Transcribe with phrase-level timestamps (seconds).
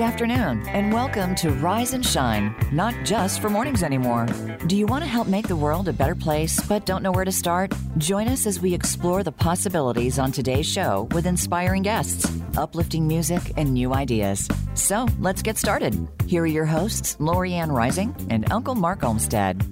[0.00, 4.24] Good afternoon, and welcome to Rise and Shine, not just for mornings anymore.
[4.66, 7.26] Do you want to help make the world a better place but don't know where
[7.26, 7.74] to start?
[7.98, 12.26] Join us as we explore the possibilities on today's show with inspiring guests,
[12.56, 14.48] uplifting music, and new ideas.
[14.72, 16.08] So let's get started.
[16.26, 19.62] Here are your hosts, Lorianne Rising and Uncle Mark Olmstead.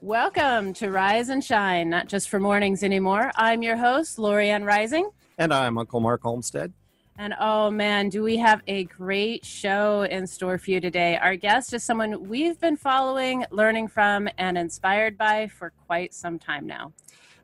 [0.00, 3.30] Welcome to Rise and Shine, not just for mornings anymore.
[3.36, 5.10] I'm your host, Lorianne Rising.
[5.38, 6.72] And I'm Uncle Mark Olmstead.
[7.16, 11.16] And oh man, do we have a great show in store for you today?
[11.16, 16.38] Our guest is someone we've been following, learning from, and inspired by for quite some
[16.38, 16.92] time now.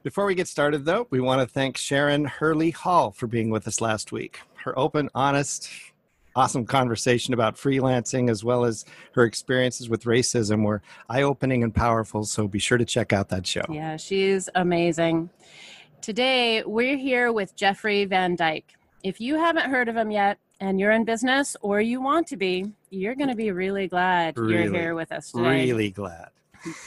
[0.02, 3.68] Before we get started, though, we want to thank Sharon Hurley Hall for being with
[3.68, 4.40] us last week.
[4.64, 5.68] Her open, honest,
[6.34, 11.74] awesome conversation about freelancing as well as her experiences with racism were eye opening and
[11.74, 12.24] powerful.
[12.24, 13.64] So be sure to check out that show.
[13.68, 15.30] Yeah, she's amazing.
[16.02, 18.64] Today, we're here with Jeffrey Van Dyk.
[19.02, 22.38] If you haven't heard of him yet and you're in business or you want to
[22.38, 25.66] be, you're going to be really glad really, you're here with us today.
[25.66, 26.30] Really glad.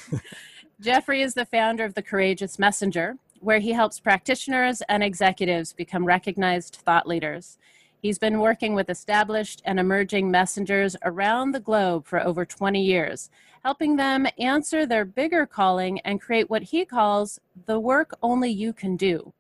[0.82, 6.06] Jeffrey is the founder of The Courageous Messenger, where he helps practitioners and executives become
[6.06, 7.60] recognized thought leaders.
[8.04, 13.30] He's been working with established and emerging messengers around the globe for over 20 years,
[13.64, 18.74] helping them answer their bigger calling and create what he calls the work only you
[18.74, 19.32] can do.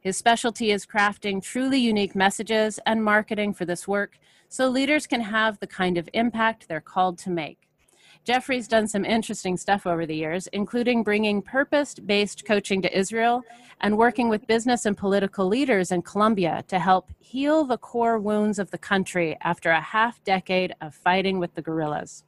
[0.00, 5.20] His specialty is crafting truly unique messages and marketing for this work so leaders can
[5.20, 7.67] have the kind of impact they're called to make.
[8.24, 13.42] Jeffrey's done some interesting stuff over the years, including bringing purpose based coaching to Israel
[13.80, 18.58] and working with business and political leaders in Colombia to help heal the core wounds
[18.58, 22.24] of the country after a half decade of fighting with the guerrillas.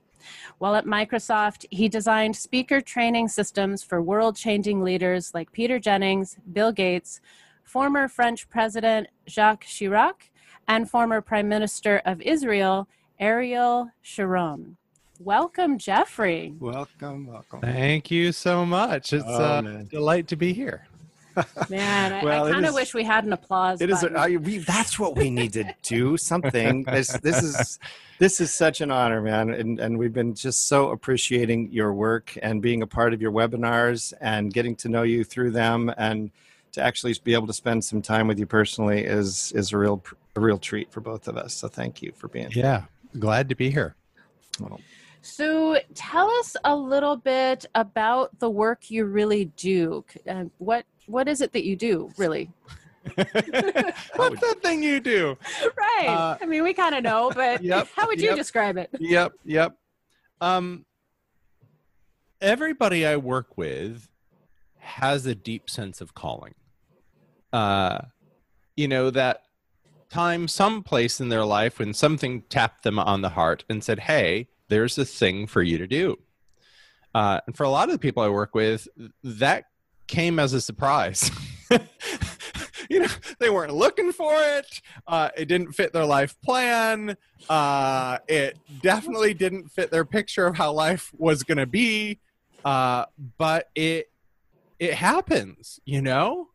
[0.59, 6.37] While at Microsoft, he designed speaker training systems for world changing leaders like Peter Jennings,
[6.53, 7.21] Bill Gates,
[7.65, 10.31] former French President Jacques Chirac,
[10.69, 12.89] and former Prime Minister of Israel,
[13.19, 14.77] Ariel Sharon.
[15.25, 16.55] Welcome, Jeffrey.
[16.59, 17.61] Welcome, welcome.
[17.61, 19.13] Thank you so much.
[19.13, 19.87] It's Oh, a man.
[19.91, 20.87] delight to be here.
[21.69, 23.83] Man, I, Well, I it kind of wish we had an applause.
[23.83, 24.01] It is.
[24.01, 24.17] button.
[24.17, 26.17] I, we, that's what we need to do.
[26.17, 26.85] Something.
[26.85, 27.79] This, this is.
[28.19, 32.37] This is such an honor, man, and and we've been just so appreciating your work
[32.43, 36.31] and being a part of your webinars and getting to know you through them, and
[36.73, 40.05] to actually be able to spend some time with you personally is is a real
[40.37, 41.55] a real treat for both of us.
[41.55, 42.51] So thank you for being.
[42.51, 42.63] here.
[42.63, 42.85] Yeah,
[43.19, 43.95] glad to be here.
[44.61, 44.79] Well,
[45.23, 50.05] So, tell us a little bit about the work you really do.
[50.29, 52.51] Uh, what What is it that you do, really?
[53.15, 55.37] What's that thing you do?
[55.77, 56.07] Right.
[56.09, 58.37] Uh, I mean, we kind of know, but Yep, how would you yep.
[58.37, 58.91] describe it?
[58.99, 59.77] Yep, yep.
[60.41, 60.85] Um,
[62.41, 64.09] everybody I work with
[64.79, 66.55] has a deep sense of calling.
[67.53, 67.99] Uh,
[68.77, 69.43] you know that
[70.11, 74.01] time, some place in their life when something tapped them on the heart and said,
[74.01, 76.17] "Hey, there's a thing for you to do."
[77.15, 78.89] Uh, and for a lot of the people I work with,
[79.23, 79.65] that
[80.07, 81.31] came as a surprise.
[82.91, 84.81] you know, they weren't looking for it.
[85.07, 87.17] Uh, it didn't fit their life plan.
[87.49, 92.19] Uh, it definitely didn't fit their picture of how life was going to be.
[92.65, 93.07] Uh,
[93.39, 94.11] but it
[94.79, 96.49] it happens, you know.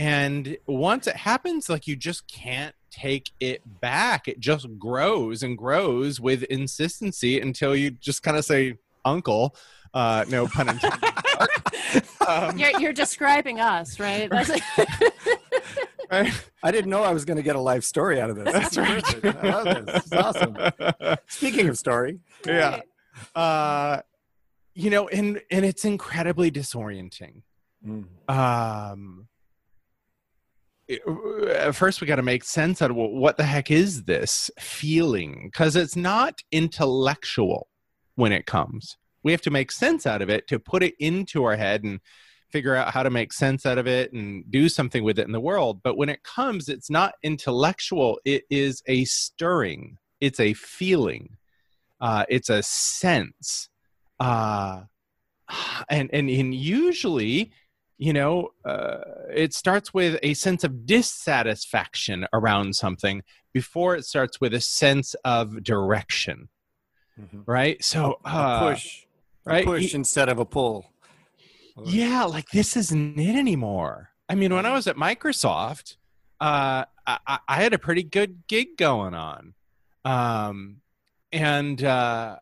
[0.00, 4.28] And once it happens, like you just can't take it back.
[4.28, 9.54] It just grows and grows with insistency until you just kind of say, "Uncle."
[9.92, 11.02] Uh, no pun intended.
[12.26, 14.30] um, You're, you're describing us, right?
[14.30, 14.50] That's,
[16.10, 16.32] right?
[16.62, 18.52] I didn't know I was going to get a life story out of this.
[18.52, 19.24] That's right.
[19.36, 19.94] I love this.
[19.94, 20.56] This is awesome.
[21.26, 22.80] Speaking of story, yeah.
[23.34, 24.00] Uh,
[24.74, 27.42] you know, and and it's incredibly disorienting.
[27.84, 29.29] Um, it-
[30.90, 34.50] at first, we got to make sense out of well, what the heck is this
[34.58, 37.68] feeling because it's not intellectual
[38.14, 38.96] when it comes.
[39.22, 42.00] We have to make sense out of it to put it into our head and
[42.50, 45.32] figure out how to make sense out of it and do something with it in
[45.32, 45.80] the world.
[45.82, 48.18] But when it comes, it's not intellectual.
[48.24, 49.98] It is a stirring.
[50.20, 51.36] It's a feeling.
[52.00, 53.68] Uh, it's a sense.
[54.18, 54.82] Uh,
[55.88, 57.52] and, and and usually,
[58.00, 58.98] you know, uh,
[59.34, 65.12] it starts with a sense of dissatisfaction around something before it starts with a sense
[65.22, 66.48] of direction,
[67.44, 67.84] right?
[67.84, 69.04] So a uh, push,
[69.44, 69.62] right?
[69.62, 70.90] a push instead of a pull.
[71.84, 74.08] Yeah, like this isn't it anymore.
[74.30, 75.96] I mean, when I was at Microsoft,
[76.40, 79.52] uh, I, I- I had a pretty good gig going on,
[80.06, 80.80] um,
[81.32, 82.36] and uh,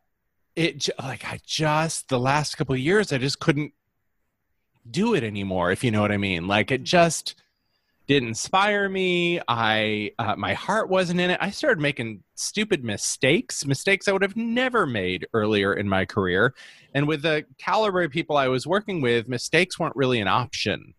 [0.55, 3.73] it like I just the last couple of years I just couldn't
[4.91, 5.71] do it anymore.
[5.71, 7.35] If you know what I mean, like it just
[8.09, 9.39] didn't inspire me.
[9.47, 11.39] I uh, my heart wasn't in it.
[11.41, 16.55] I started making stupid mistakes, mistakes I would have never made earlier in my career.
[16.95, 20.95] And with the caliber of people I was working with, mistakes weren't really an option.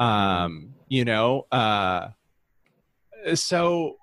[0.00, 2.08] Um, you know, uh,
[3.34, 3.98] so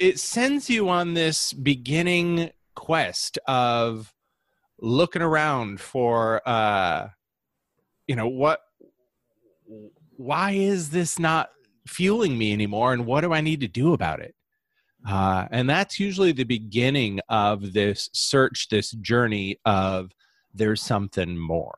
[0.00, 4.12] it sends you on this beginning quest of
[4.80, 7.08] looking around for uh
[8.06, 8.60] you know what
[10.16, 11.50] why is this not
[11.86, 14.34] fueling me anymore and what do i need to do about it?
[15.08, 20.12] Uh, and that's usually the beginning of this search this journey of
[20.54, 21.74] there's something more.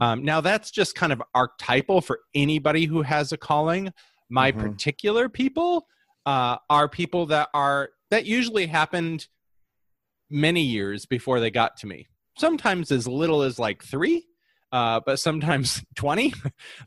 [0.00, 3.92] Um, now that's just kind of archetypal for anybody who has a calling.
[4.28, 4.60] My Mhm.
[4.60, 5.88] particular people
[6.24, 9.26] uh, are people that are that usually happened
[10.30, 12.06] many years before they got to me.
[12.38, 14.26] Sometimes as little as like three
[14.72, 16.32] uh, but sometimes 20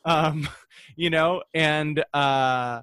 [0.06, 0.48] um,
[0.96, 2.81] you know and uh,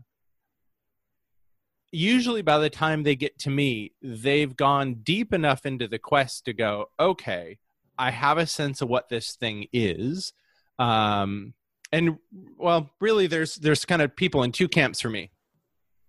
[1.92, 6.44] usually by the time they get to me they've gone deep enough into the quest
[6.44, 7.58] to go okay
[7.98, 10.32] i have a sense of what this thing is
[10.78, 11.54] um,
[11.92, 12.18] and
[12.58, 15.30] well really there's there's kind of people in two camps for me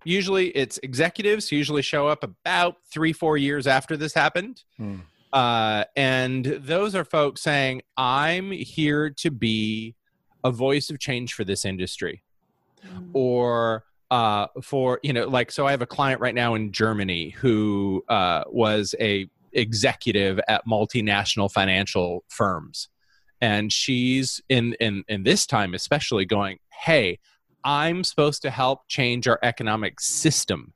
[0.04, 4.98] usually it's executives who usually show up about three four years after this happened Hmm.
[5.34, 9.96] Uh, and those are folks saying i'm here to be
[10.44, 12.24] a voice of change for this industry.
[13.14, 17.32] Or uh, for you know like so i have a client right now in germany
[17.32, 22.90] who uh, was a executive at multinational financial firms.
[23.42, 27.20] And she's in in in this time especially going hey
[27.64, 30.74] i'm supposed to help change our economic system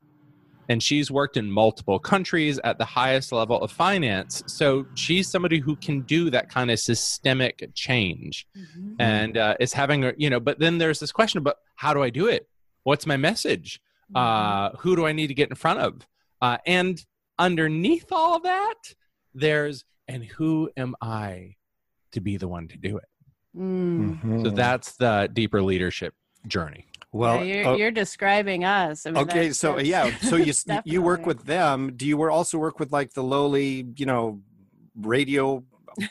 [0.69, 4.43] and she's worked in multiple countries at the highest level of finance.
[4.47, 8.47] So she's somebody who can do that kind of systemic change.
[8.57, 8.93] Mm-hmm.
[8.99, 12.01] and uh, is having a you know but then there's this question about how do
[12.03, 12.47] i do it?
[12.83, 13.79] What's my message?
[14.13, 16.07] Uh, who do i need to get in front of?
[16.41, 17.03] Uh, and
[17.39, 18.75] underneath all of that
[19.33, 21.55] there's and who am i
[22.11, 23.05] to be the one to do it?
[23.57, 24.21] Mm.
[24.21, 24.43] Mhm.
[24.43, 26.13] so that's the deeper leadership
[26.47, 27.43] journey well.
[27.43, 29.05] yeah, you're, oh, you're describing us.
[29.05, 30.53] I mean, okay, that- so that's yeah, so you
[30.85, 31.93] you work with them.
[31.95, 34.41] Do you also work with like the lowly, you know,
[34.99, 35.63] radio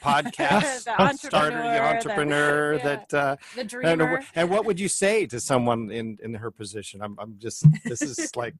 [0.02, 2.82] podcast The starter, entrepreneur the that- entrepreneur yeah.
[2.84, 4.22] that, uh, the and, dreamer.
[4.34, 7.00] and what would you say to someone in in her position?
[7.02, 8.54] I'm I'm just this is like,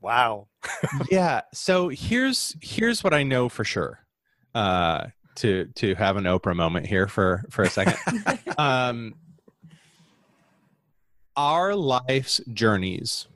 [0.00, 0.46] wow.
[1.10, 3.98] yeah so here's here's what i know for sure
[4.54, 7.96] uh to to have an oprah moment here for for a second
[8.56, 9.14] um
[11.36, 13.26] our life's journeys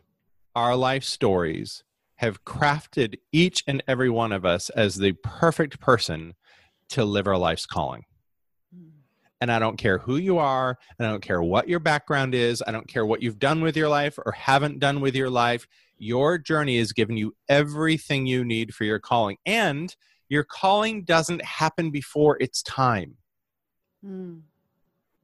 [0.57, 1.83] our life stories
[2.17, 6.35] have crafted each and every one of us as the perfect person
[6.89, 8.05] to live our life's calling
[9.41, 12.63] and I don't care who you are, and I don't care what your background is,
[12.67, 15.67] I don't care what you've done with your life or haven't done with your life.
[15.99, 19.37] Your journey has given you everything you need for your calling.
[19.45, 19.95] And
[20.31, 23.19] your calling doesn't happen before it's time,
[24.03, 24.43] Mm.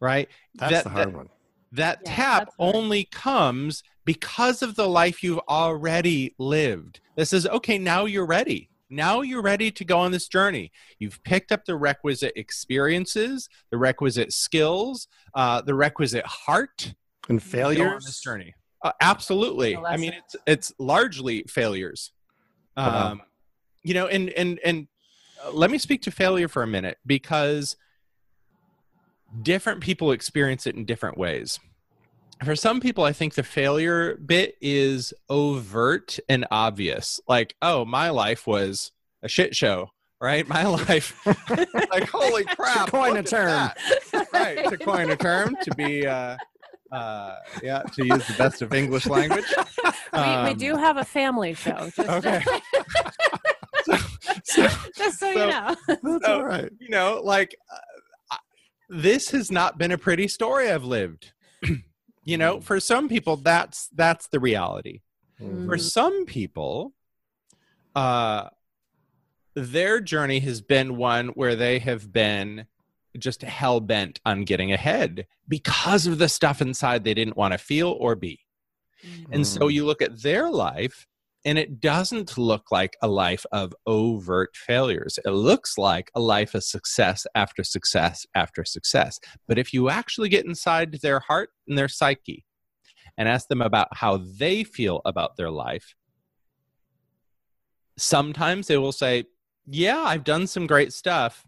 [0.01, 0.29] right?
[0.55, 1.29] That's That- the hard that- one.
[1.73, 2.75] That Yeah, tap that's hard.
[2.75, 7.01] only comes because of the life you've already lived.
[7.17, 8.69] This is okay, now you're ready.
[8.93, 10.73] Now you're ready to go on this journey.
[10.99, 16.95] You've picked up the requisite experiences, the requisite skills, uh, the requisite heart
[17.29, 18.05] And to go on failures.
[18.05, 18.53] this journey.
[18.83, 19.77] Uh, absolutely.
[19.77, 22.13] I mean, it's it's largely failures.
[22.77, 23.13] Wow.
[23.13, 23.23] Um,
[23.83, 24.89] you know, and and and
[25.45, 27.77] uh, let me speak to failure for a minute because
[29.43, 31.59] different people experience it in different ways.
[32.45, 37.21] For some people, I think the failure bit is overt and obvious.
[37.29, 38.93] Like, oh, my life was
[39.23, 40.49] a shit show, right?
[40.49, 41.15] My life,
[41.91, 42.89] like, holy crap!
[42.89, 43.71] coin a term.
[44.33, 44.65] right?
[44.71, 46.37] To coin a term, to be, uh,
[46.93, 49.45] uh, yeah, to use the best of English language.
[49.85, 51.91] we, we Um, do have a family show.
[51.95, 52.43] Just, Okay.
[54.45, 55.77] So, just so, so- you know.
[55.89, 56.71] That's So- all right.
[56.81, 57.81] you know, like uh, I-
[58.91, 61.33] this has not been a pretty story I've lived.
[62.25, 65.01] you know, for some people, that's that's the reality.
[65.67, 65.81] For Mhm.
[65.81, 66.93] some people,
[67.95, 68.49] uh,
[69.55, 72.67] their journey has been one where they have been
[73.19, 77.59] just hell bent on getting ahead because of the stuff inside they didn't want to
[77.59, 78.41] feel or be.
[79.33, 79.75] And so Mm.
[79.75, 81.07] you look at their life,
[81.45, 85.19] and it doesn't look like a life of overt failures.
[85.25, 89.19] It looks like a life of success after success after success.
[89.49, 92.45] But if you actually get inside their heart and their psyche
[93.17, 95.95] and ask them about how they feel about their life,
[97.97, 99.25] sometimes they will say,
[99.67, 101.47] Yeah, I've done some great stuff,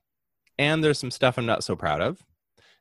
[0.58, 2.18] and there's some stuff I'm not so proud of.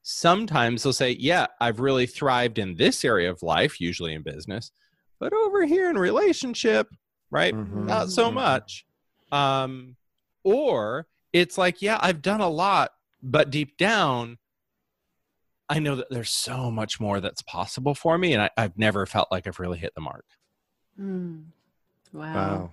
[0.03, 4.71] sometimes they'll say, Yeah, I've really thrived in this area of life, usually in business,
[5.19, 6.87] but over here in relationship,
[7.31, 7.55] right?
[7.55, 7.85] Mhm.
[7.85, 8.35] Not so Mhm.
[8.35, 8.85] much.
[9.31, 9.95] Um,
[10.43, 12.91] or it's like, Yeah, I've done a lot,
[13.23, 14.37] but deep down,
[15.69, 19.05] I know that there's so much more that's possible for me, and I, I've never
[19.05, 20.25] felt like I've really hit the mark.
[20.99, 21.45] Mm.
[22.11, 22.33] Wow.
[22.33, 22.71] Wow.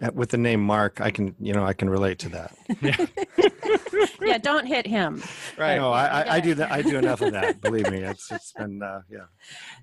[0.00, 2.56] Well, with the name Mark, I can, you know, I can relate to that.
[4.20, 5.22] yeah, don't hit him.
[5.56, 5.76] Right.
[5.76, 6.70] No, I, I, I do that.
[6.70, 7.60] I do enough of that.
[7.60, 9.26] Believe me, it's it's been, uh, yeah.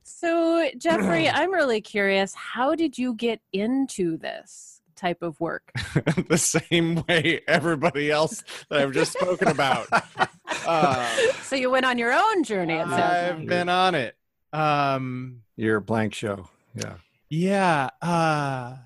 [0.03, 2.33] So, Jeffrey, I'm really curious.
[2.35, 5.71] How did you get into this type of work?
[6.29, 9.87] the same way everybody else that I've just spoken about.
[10.67, 11.05] Uh,
[11.43, 12.73] So you went on your own journey.
[12.75, 13.47] It sounds I've like.
[13.47, 14.15] been on it.
[14.53, 16.49] Um, Your blank show.
[16.73, 16.93] Yeah.
[17.29, 17.89] yeah.
[18.01, 18.77] Uh,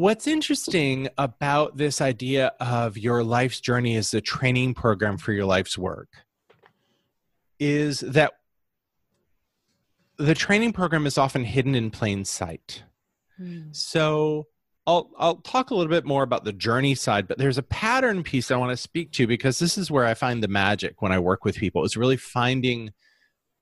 [0.00, 5.44] what's interesting about this idea of your life's journey as a training program for your
[5.44, 6.08] life's work
[7.58, 8.32] is that
[10.16, 12.82] the training program is often hidden in plain sight.
[13.38, 13.76] Mm.
[13.76, 14.46] So
[14.86, 18.22] I'll I'll talk a little bit more about the journey side, but there's a pattern
[18.22, 21.12] piece I want to speak to because this is where I find the magic when
[21.12, 22.92] I work with people is really finding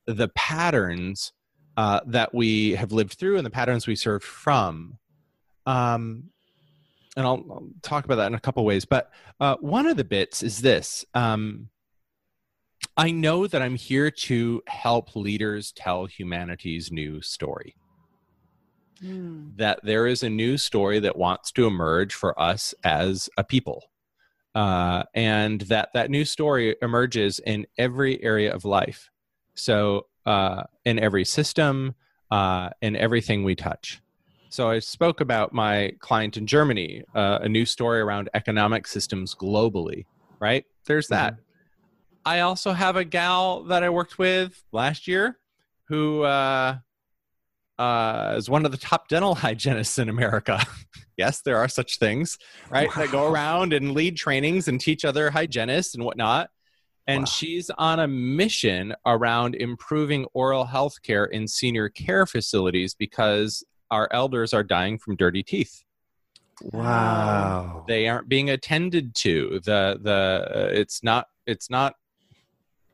[0.06, 1.32] the patterns
[1.76, 4.98] uh, that we have lived through and the patterns we served from.
[5.68, 6.30] Um,
[7.16, 8.84] and I'll, I'll talk about that in a couple ways.
[8.84, 9.10] But
[9.40, 11.04] uh, one of the bits is this.
[11.14, 11.68] Um,
[12.96, 17.76] I know that I'm here to help leaders tell humanity's new story
[19.00, 19.56] Mm.
[19.58, 23.92] that there is a new story that wants to emerge for us as a people
[24.56, 29.08] uh, and that that new story emerges in every area of life
[29.54, 31.94] so uh, in every system
[32.32, 34.00] uh, in everything we touch
[34.48, 39.34] so i spoke about my client in germany uh, a new story around economic systems
[39.34, 40.04] globally
[40.40, 41.34] right there's that
[42.24, 45.38] i also have a gal that i worked with last year
[45.88, 46.76] who uh,
[47.78, 50.60] uh, is one of the top dental hygienists in America.
[51.16, 52.38] yes, there are such things,
[52.70, 52.90] right?
[52.96, 56.50] That go around and lead trainings and teach other hygienists and whatnot.
[57.06, 57.24] And Wow.
[57.24, 64.08] she's on a mission around improving oral health care in senior care facilities because our
[64.12, 65.84] elders are dying from dirty teeth.
[66.62, 67.84] Wow.
[67.86, 69.60] They aren't being attended to.
[69.64, 71.94] The the uh, it's not it's not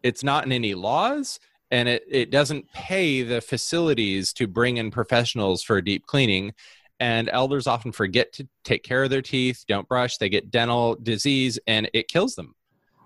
[0.02, 4.90] it's not in any laws and it, it doesn't pay the facilities to bring in
[4.90, 6.52] professionals for deep cleaning
[7.00, 10.96] and elders often forget to take care of their teeth don't brush they get dental
[11.02, 12.54] disease and it kills them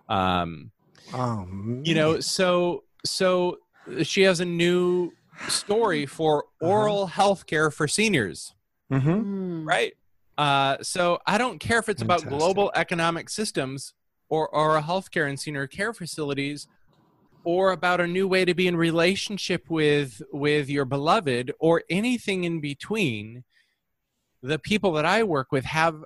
[0.09, 0.71] um,
[1.15, 1.47] oh,
[1.83, 3.59] you know so so
[4.03, 5.11] she has a new
[5.49, 8.55] story for oral health care for seniors.
[8.93, 9.11] Mm-hmm.
[9.11, 9.67] Mm.
[9.67, 9.93] right?
[10.37, 13.93] Uh, so i don't care if it's about global economic systems
[14.29, 16.69] or or healthcare and senior care facilities
[17.43, 22.45] or about a new way to be in relationship with with your beloved or anything
[22.45, 23.43] in between
[24.41, 26.05] the people that i work with have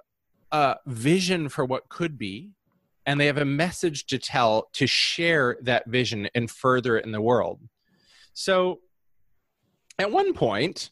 [0.50, 2.52] a vision for what could be
[3.06, 7.12] and they have a message to tell to share that vision and further it in
[7.12, 7.60] the world.
[8.34, 8.80] So
[10.02, 10.90] at one point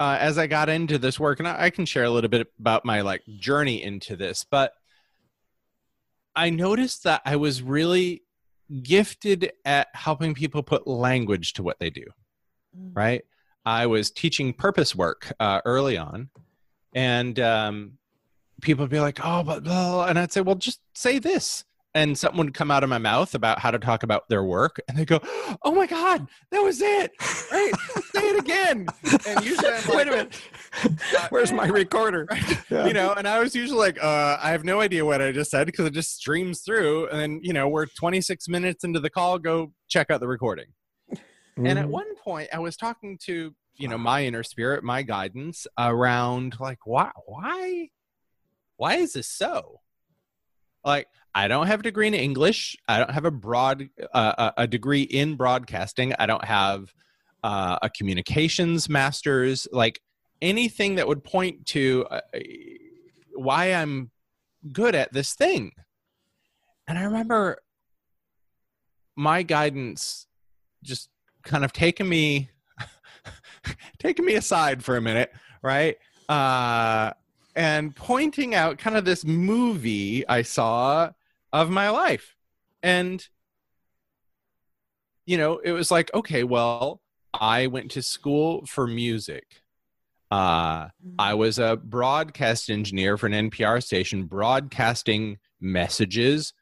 [0.00, 2.48] uh, as i got into this work and I, I can share a little bit
[2.58, 4.72] about my like journey into this but
[6.34, 8.22] i noticed that i was really
[8.82, 12.04] gifted at helping people put language to what they do
[12.76, 12.90] Mm.
[12.94, 13.24] right
[13.64, 16.28] i was teaching purpose work uh, early on
[16.94, 17.92] and um,
[18.60, 21.64] people would be like oh but blah, and i'd say well just say this
[21.96, 24.78] and something would come out of my mouth about how to talk about their work
[24.88, 25.18] and they go
[25.62, 27.10] oh my god that was it
[27.50, 27.72] right
[28.12, 28.86] say it again
[29.26, 30.40] and usually i'm like Wait a minute.
[31.30, 32.28] Where's my recorder?
[32.70, 32.86] Yeah.
[32.86, 35.50] you know and i was usually like uh, i have no idea what i just
[35.52, 39.08] said because it just streams through and then you know we're 26 minutes into the
[39.10, 40.66] call go check out the recording
[41.56, 41.90] and at Mhm.
[41.90, 46.78] one point i was talking to you know my inner spirit my guidance around like
[46.86, 47.88] why why
[48.76, 49.80] why is this so
[50.84, 52.76] like i don't have a degree in english.
[52.88, 56.14] I don't have a broad uh, a a degree in broadcasting.
[56.18, 56.92] I don't have
[57.44, 59.68] uh, a communications master's.
[59.70, 60.00] Like
[60.40, 62.20] anything that would point to uh,
[63.34, 64.10] why i'm
[64.72, 65.72] good at this thing.
[66.88, 67.58] And i remember
[69.14, 70.26] my guidance
[70.82, 71.10] just
[71.42, 72.50] kind of taking me
[73.98, 75.30] taking me aside for a minute
[75.62, 75.96] right?
[76.28, 77.12] Uh
[77.54, 81.10] and pointing out kind of this movie i saw
[81.60, 82.34] of my life
[82.82, 83.28] and
[85.24, 87.00] you know it was like okay well
[87.34, 89.62] i went to school for music
[90.30, 96.52] uh I was a broadcast engineer for an NPR station broadcasting messages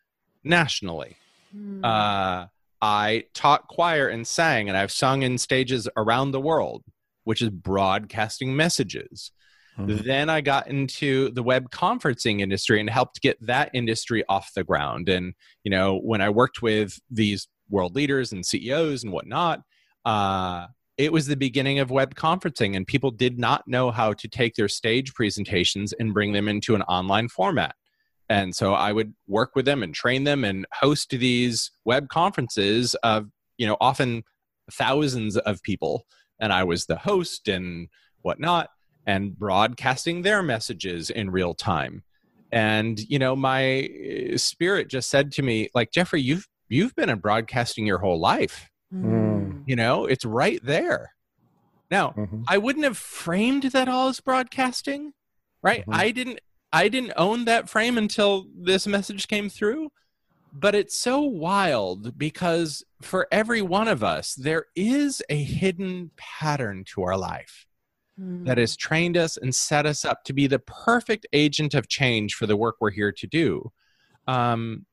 [0.42, 1.16] nationally.
[1.52, 1.84] Hmm.
[1.84, 2.46] Uh,
[2.80, 6.84] I taught choir and sang, and I've sung in stages around the world,
[7.24, 9.32] which is broadcasting messages.
[9.78, 10.04] Mhm.
[10.04, 14.64] Then I got into the web conferencing industry and helped get that industry off the
[14.64, 15.08] ground.
[15.08, 19.60] And, you know, when I worked with these world leaders and CEOs and whatnot,
[20.04, 20.66] uh,
[20.96, 24.54] it was the beginning of web conferencing, and people did not know how to take
[24.54, 27.74] their stage presentations and bring them into an online format.
[28.28, 32.94] And so I would work with them and train them and host these web conferences
[33.02, 33.26] of,
[33.58, 34.22] you know, often
[34.70, 36.06] thousands of people.
[36.40, 37.88] And I was the host and
[38.22, 38.70] whatnot
[39.06, 42.02] and broadcasting their messages in real time.
[42.52, 43.88] And, you know, my
[44.32, 48.18] uh, spirit just said to me, like, Jeffrey, you've you've been in broadcasting your whole
[48.18, 48.70] life.
[48.90, 49.62] Hmm.
[49.66, 51.14] You know, it's right there.
[51.90, 52.44] Now, Mhm.
[52.49, 55.12] I wouldn't have framed that all as broadcasting,
[55.62, 55.84] right?
[55.87, 55.94] Mhm.
[55.94, 56.40] I didn't
[56.73, 59.90] I didn't own that frame until this message came through.
[60.52, 66.84] But it's so wild because for every one of us, there is a hidden pattern
[66.94, 67.66] to our life
[68.44, 72.35] That has trained us and set us up to be the perfect agent of change
[72.35, 73.73] for the work we're here to do.
[74.26, 74.85] Um,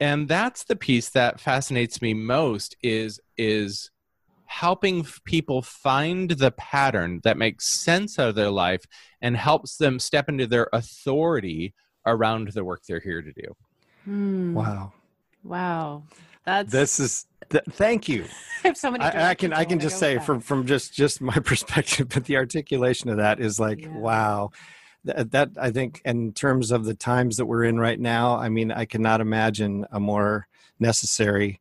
[0.00, 3.90] and that's the piece that fascinates me most is is
[4.46, 8.82] helping people find the pattern that makes sense out of their life
[9.22, 11.72] and helps them step into their authority
[12.04, 13.56] around the work they're here to do.
[14.04, 14.54] Hmm.
[14.54, 14.92] Wow.
[15.44, 16.02] Wow.
[16.44, 18.24] That's This is th- thank you.
[18.64, 19.04] I have so many.
[19.04, 20.26] I, I can I can just say with that.
[20.26, 23.96] from from just just my perspective, but the articulation of that is like Yeah.
[23.96, 24.50] wow.
[25.04, 28.50] That, that I think in terms of the times that we're in right now, I
[28.50, 30.46] mean, I cannot imagine a more
[30.78, 31.58] necessary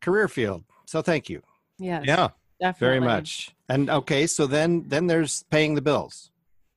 [0.00, 0.64] career field.
[0.86, 1.42] So thank you
[1.78, 2.04] Yes.
[2.06, 2.28] Yeah.
[2.60, 2.86] Definitely.
[2.86, 3.54] very much.
[3.68, 6.30] And okay, so then then there's paying the bills.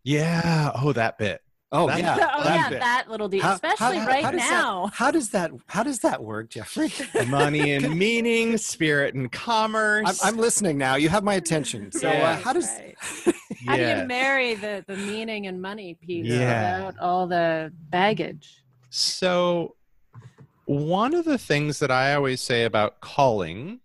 [0.04, 0.72] Yeah.
[0.76, 1.42] Oh, that bit.
[1.70, 2.80] Oh That- yeah, oh that yeah, bit.
[2.80, 4.90] that little deal, especially how- right how does that- now.
[4.94, 6.92] how does that how does that work, Jeffrey?
[7.28, 10.24] Money and meaning, spirit and commerce.
[10.24, 10.96] I'm, I'm listening now.
[10.96, 11.92] You have my attention.
[11.92, 12.96] So uh, how does Right.
[13.68, 16.86] How do you marry the the meaning and money piece Yeah.
[16.86, 18.64] without all the baggage?
[18.90, 19.76] So,
[20.66, 23.82] one of the things that I always say about calling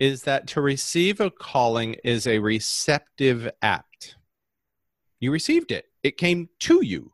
[0.00, 4.16] is that to receive a calling is a receptive act.
[5.20, 7.12] You received it, it came to you.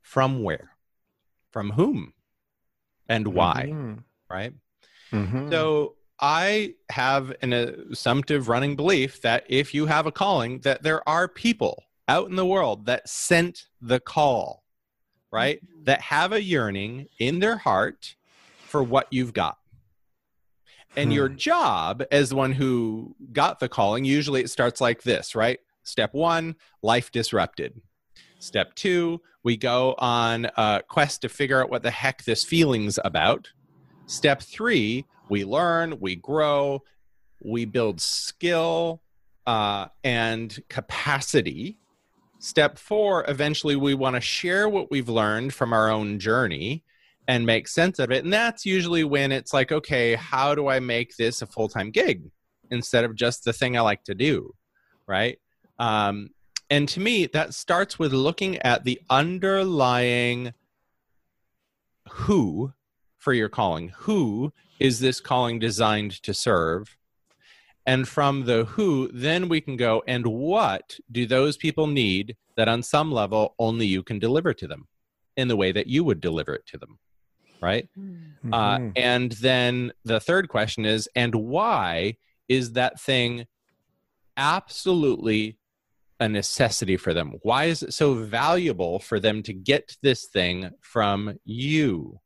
[0.00, 0.70] From where?
[1.50, 2.14] From whom?
[3.08, 3.66] And why?
[3.70, 4.04] Mhm.
[4.30, 4.54] Right?
[5.12, 5.50] Mhm.
[5.50, 11.06] So I have an assumptive running belief that if you have a calling, that there
[11.08, 14.64] are people out in the world that sent the call,
[15.30, 15.60] right?
[15.84, 18.16] That have a yearning in their heart
[18.62, 19.58] for what you've got.
[20.96, 25.34] And your job as the one who got the calling, usually it starts like this,
[25.34, 25.60] right?
[25.88, 27.80] Step one, life disrupted.
[28.38, 32.98] Step two, we go on a quest to figure out what the heck this feeling's
[33.04, 33.48] about.
[34.06, 36.82] Step three, we learn, we grow,
[37.44, 39.02] we build skill
[39.46, 41.78] uh, and capacity.
[42.38, 46.84] Step four, eventually we want to share what we've learned from our own journey
[47.26, 48.24] and make sense of it.
[48.24, 51.90] And that's usually when it's like, okay, how do I make this a full time
[51.90, 52.30] gig
[52.70, 54.54] instead of just the thing I like to do?
[55.06, 55.38] Right.
[55.78, 56.30] Um,
[56.70, 60.52] and to me, that starts with looking at the underlying
[62.08, 62.72] who
[63.18, 63.90] for your calling.
[64.00, 66.96] Who is this calling designed to serve?
[67.86, 72.68] And from the who, then we can go, and what do those people need that
[72.68, 74.88] on some level only you can deliver to them
[75.36, 76.98] in the way that you would deliver it to them?
[77.62, 77.88] Right.
[78.52, 78.92] Uh, Mhm.
[78.96, 83.46] and then the third question is, and why is that thing
[84.36, 85.56] absolutely
[86.20, 87.34] a necessity for them?
[87.42, 92.20] Why is it so valuable for them to get this thing from you?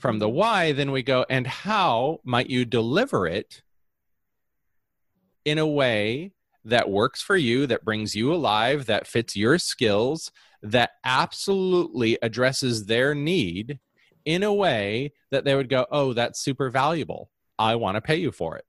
[0.00, 3.62] From the why, then we go, and how might you deliver it
[5.44, 6.32] in a way
[6.64, 12.86] that works for you, that brings you alive, that fits your skills, that absolutely addresses
[12.86, 13.78] their need
[14.24, 17.30] in a way that they would go, oh, that's super valuable.
[17.58, 18.64] I want to pay you for it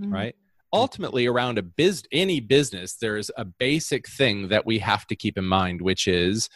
[0.00, 0.12] Mhm.
[0.12, 0.36] right
[0.72, 5.36] ultimately around a biz any business there's a basic thing that we have to keep
[5.36, 6.48] in mind which is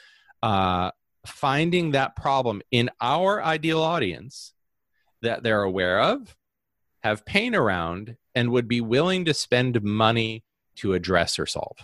[0.42, 0.90] uh,
[1.26, 4.52] finding that problem in our ideal audience
[5.22, 6.36] that they're aware of
[7.02, 10.44] have pain around and would be willing to spend money
[10.76, 11.76] to address or solve.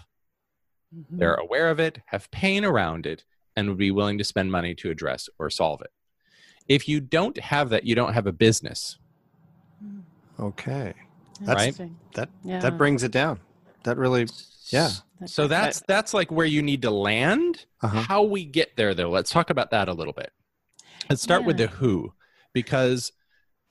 [0.94, 1.18] Mhm.
[1.18, 3.24] they're aware of it have pain around it
[3.56, 5.92] and would be willing to spend money to address or solve it.
[6.68, 8.98] If you don't have that you don't have a business.
[10.38, 10.94] Okay.
[11.40, 11.76] Right?
[12.14, 12.60] That Yeah.
[12.60, 13.40] that brings it down.
[13.84, 14.26] That really
[14.68, 14.90] yeah.
[15.26, 17.66] So that's that's like where you need to land.
[17.82, 18.02] Uh-huh.
[18.02, 19.10] How we get there though.
[19.10, 20.30] Let's talk about that a little bit.
[21.08, 22.12] Let's start with the who.
[22.52, 23.12] because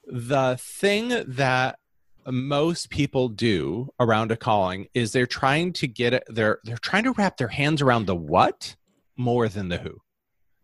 [0.06, 1.78] the thing that
[2.26, 7.04] most people do around a calling is they're trying to get it they're they're trying
[7.04, 8.76] to wrap their hands around the what
[9.18, 9.98] more than the who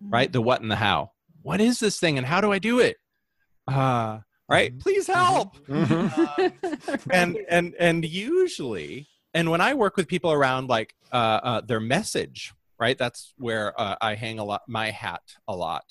[0.02, 2.80] right the what and the how what is this thing and how do i do
[2.80, 2.98] it
[3.68, 4.78] uh right?
[4.80, 5.58] Please help.
[5.68, 7.02] Mhm.
[7.12, 11.80] and and and usually and when i work with people around like uh, uh their
[11.80, 12.98] message right?
[12.98, 15.86] That's where uh, i hang a lot my hat a lot.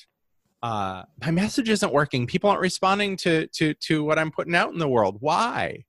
[0.62, 2.26] Uh my message isn't working.
[2.26, 5.16] People aren't responding to to to what i'm putting out in the world.
[5.20, 5.84] Why?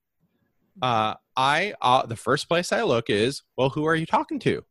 [0.82, 4.64] Uh i uh, the first place i look is well who are you talking to?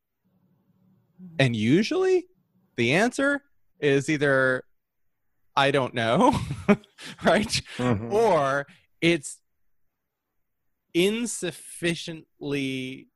[1.38, 2.26] And usually
[2.76, 3.42] the answer
[3.80, 4.64] is either
[5.56, 6.38] i don't know
[7.24, 8.12] right Mhm.
[8.12, 8.66] or
[9.00, 9.38] it's
[10.94, 13.08] insufficiently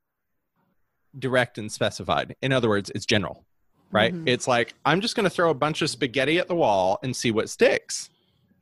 [1.17, 2.35] direct and specified.
[2.41, 3.45] In other words, it's general,
[3.91, 4.13] right?
[4.13, 4.27] Mhm.
[4.27, 7.15] It's like, I'm just going to throw a bunch of spaghetti at the wall and
[7.15, 8.09] see what sticks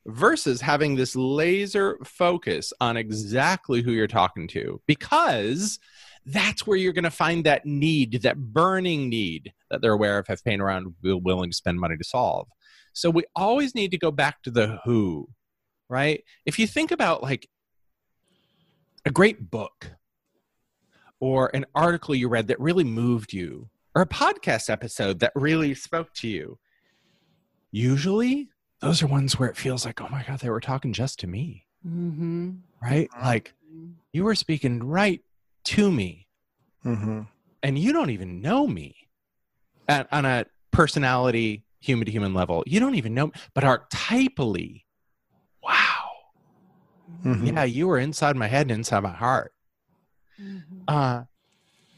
[0.05, 5.79] versus having this laser focus on exactly who you're talking to because
[6.25, 10.27] that's where you're going to find that need, that burning need that they're aware of,
[10.27, 12.47] have pain around, will- willing to spend money to solve.
[12.97, 15.29] So we always need to go back to the who,
[15.88, 16.23] right?
[16.47, 17.47] If you think about like
[19.05, 19.91] a great book
[21.19, 25.75] or an article you read that really moved you or a podcast episode that really
[25.75, 26.57] spoke to you,
[27.69, 28.49] usually
[28.81, 31.27] those are ones where it feels like, oh my God, they were talking just to
[31.27, 32.51] me, Mm-hmm.
[32.81, 33.10] right?
[33.21, 33.53] Like
[34.12, 35.21] you were speaking right
[35.65, 36.27] to me
[36.83, 37.27] Mhm.
[37.62, 38.95] and you don't even know me
[39.88, 42.63] at, on a personality human to human level.
[42.65, 44.83] You don't even know, but archetypally,
[45.63, 46.09] wow.
[47.23, 47.53] Mhm.
[47.53, 49.53] Yeah, you were inside my head and inside my heart.
[50.39, 50.81] Mm-hmm.
[50.87, 51.23] uh,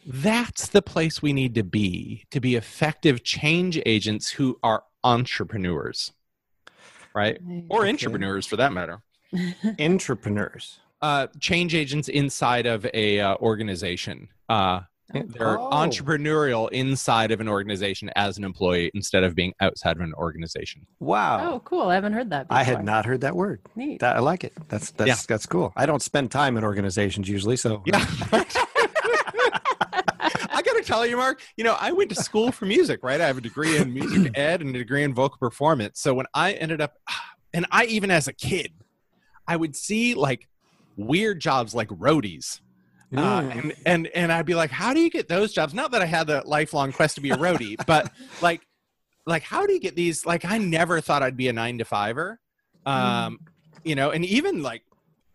[0.06, 6.14] that's the place we need to be to be effective change agents who are entrepreneurs,
[7.14, 7.38] right?
[7.70, 9.02] Or entrepreneurs for that matter.
[9.78, 10.80] Entrepreneurs.
[11.02, 14.30] Uh, change agents inside of a uh, organization.
[14.48, 14.82] Uh,
[15.16, 15.70] Oh, they're Oh.
[15.72, 20.86] entrepreneurial inside of an organization as an employee instead of being outside of an organization.
[21.00, 21.54] Wow.
[21.54, 21.90] Oh, cool.
[21.90, 22.60] I haven't heard that before.
[22.60, 23.62] I had not heard that word.
[23.76, 24.02] Neat.
[24.02, 24.54] That, I like it.
[24.68, 25.16] That's that's Yeah.
[25.28, 25.74] that's cool.
[25.76, 28.06] I don't spend time in organizations usually, so Yeah.
[30.52, 33.20] I got to tell you, Mark, you know, I went to school for music, right?
[33.22, 36.00] I have a degree in music ed and a degree in vocal performance.
[36.02, 36.94] So when I ended up,
[37.54, 38.72] and I even as a kid,
[39.48, 40.48] I would see like
[40.98, 42.60] weird jobs like roadies.
[43.16, 43.52] Uh, Mm.
[43.58, 45.74] and, and and I'd be like, how do you get those jobs?
[45.74, 48.62] Not that I had the lifelong quest to be a roadie, but like,
[49.26, 50.26] like how do you get these?
[50.28, 52.40] Like, I never thought I'd be a nine to fiver,
[52.86, 53.40] um,
[53.84, 54.12] you know.
[54.12, 54.84] And even like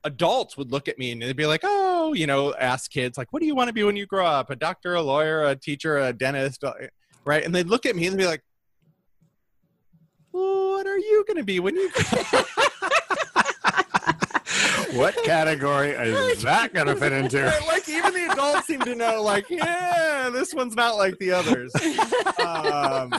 [0.05, 3.33] adults would look at me and they'd be like, oh, you know, ask kids like,
[3.33, 4.51] what do you want to be when you grow up?
[4.51, 6.75] A doctor, a lawyer, a teacher, a dentist, uh,
[7.25, 7.43] right?
[7.45, 8.43] And they'd look at me and they'd be like,
[10.31, 11.91] what are you going to be when you?
[14.95, 17.45] what category is that going to fit into?
[17.67, 21.75] like even the adults seem to know like yeah this one's not like the others
[21.77, 23.11] um,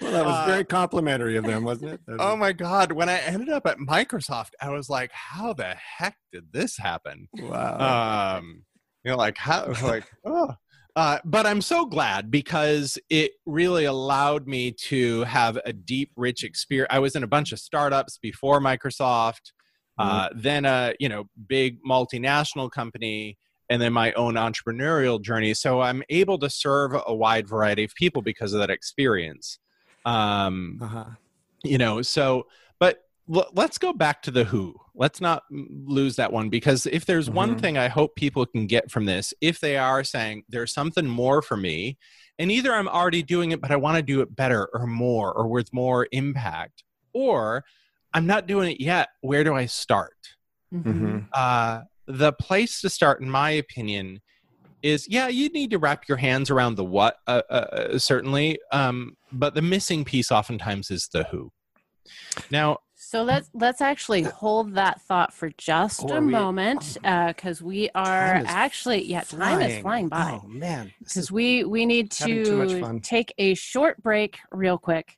[0.00, 2.00] Well, that was Uh, very complimentary of them, wasn't it?
[2.06, 5.74] Was- oh my god when i ended up at microsoft i was like how the
[5.98, 8.38] heck did this happen wow.
[8.38, 8.64] um
[9.04, 10.54] you know like how like oh
[10.96, 16.42] uh, but I'm so glad because it really allowed me to have a deep, rich
[16.42, 16.88] experience.
[16.90, 19.52] I was in a bunch of startups before Microsoft,
[19.98, 23.38] uh, then a you know big multinational company,
[23.70, 25.54] and then my own entrepreneurial journey.
[25.54, 29.58] So I'm able to serve a wide variety of people because of that experience.
[30.04, 31.04] Um, uh-huh.
[31.64, 32.46] you know so
[32.78, 33.00] but
[33.34, 37.28] l- let's go back to the who let's not lose that one because if there's
[37.28, 37.60] one Mhm.
[37.60, 41.42] thing i hope people can get from this if they are saying there's something more
[41.42, 41.98] for me
[42.38, 45.32] and either i'm already doing it but i want to do it better or more
[45.32, 47.64] or with more impact or
[48.16, 49.08] i'm not doing it yet.
[49.20, 50.14] Where do i start?
[50.74, 51.28] Mhm.
[51.32, 54.20] uh, the place to start, in my opinion,
[54.82, 59.16] is yeah, you need to wrap your hands around the what, uh, uh, certainly, um,
[59.32, 61.50] but the missing piece oftentimes is the who.
[62.50, 67.62] Now, So let's let's actually hold that thought for just a are we- moment, because
[67.62, 70.08] we are actually yeah, time is flying.
[70.08, 70.40] by.
[70.42, 74.78] Oh man, Because we we need having too much to take a short break real
[74.78, 75.16] quick,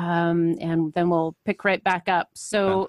[0.00, 2.30] um, and then we'll pick right back up.
[2.34, 2.86] So.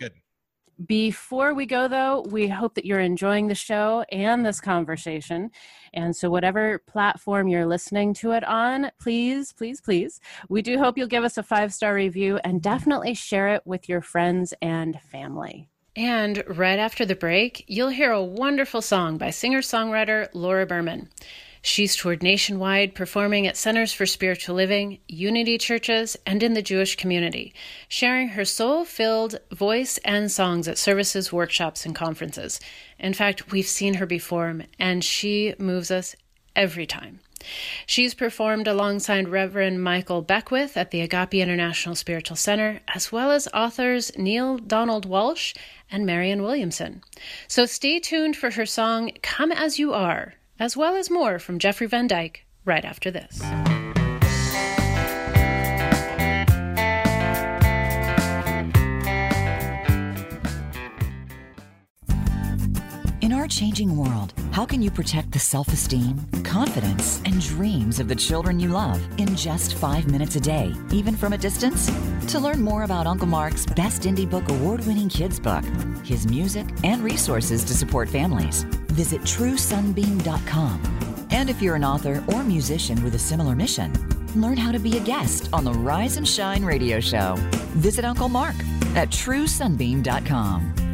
[0.87, 5.51] Before we go, though, we hope that you're enjoying the show and this conversation.
[5.93, 10.19] And so, whatever platform you're listening to it on, please, please, please,
[10.49, 13.87] we do hope you'll give us a five star review and definitely share it with
[13.87, 15.69] your friends and family.
[15.95, 21.09] And right after the break, you'll hear a wonderful song by singer songwriter Laura Berman.
[21.61, 26.95] She's toured nationwide, performing at Centers for Spiritual Living, Unity churches, and in the Jewish
[26.95, 27.53] community,
[27.87, 32.59] sharing her soul filled voice and songs at services, workshops, and conferences.
[32.97, 36.15] In fact, we've seen her perform, and she moves us
[36.55, 37.19] every time.
[37.85, 43.47] She's performed alongside Reverend Michael Beckwith at the Agape International Spiritual Center, as well as
[43.53, 45.55] authors Neale Donald Walsch
[45.91, 47.01] and Marianne Williamson.
[47.47, 51.57] So stay tuned for her song Come As You Are as well as more from
[51.57, 53.41] Jeffrey Van Dyk right after this.
[63.21, 68.07] In our changing world, how can you protect the self esteem, confidence, and dreams of
[68.07, 71.89] the children you love in just five minutes a day, even from a distance?
[72.27, 75.63] To learn more about Uncle Mark's Best Indie Book award winning kids book,
[76.03, 81.27] his music, and resources to support families, visit TrueSunbeam.com.
[81.31, 83.93] And if you're an author or musician with a similar mission,
[84.35, 87.35] learn how to be a guest on the Rise and Shine radio show.
[87.77, 88.55] Visit Uncle Mark
[88.95, 90.90] at TrueSunbeam.com.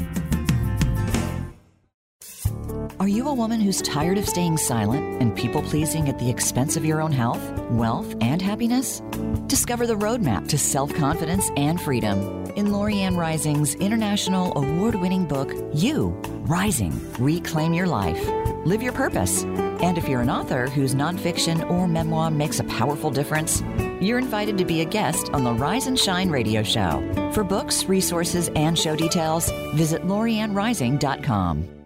[3.00, 6.76] Are you a woman who's tired of staying silent and people pleasing at the expense
[6.76, 9.02] of your own health, wealth, and happiness?
[9.48, 12.20] Discover the roadmap to self confidence and freedom
[12.56, 16.10] in Lorianne Rising's international award winning book, You
[16.48, 18.28] Rising Reclaim Your Life.
[18.66, 19.44] Live your purpose.
[19.44, 23.62] And if you're an author whose nonfiction or memoir makes a powerful difference,
[24.02, 27.32] you're invited to be a guest on the Rise and Shine radio show.
[27.32, 31.77] For books, resources, and show details, visit LorianneRising.com.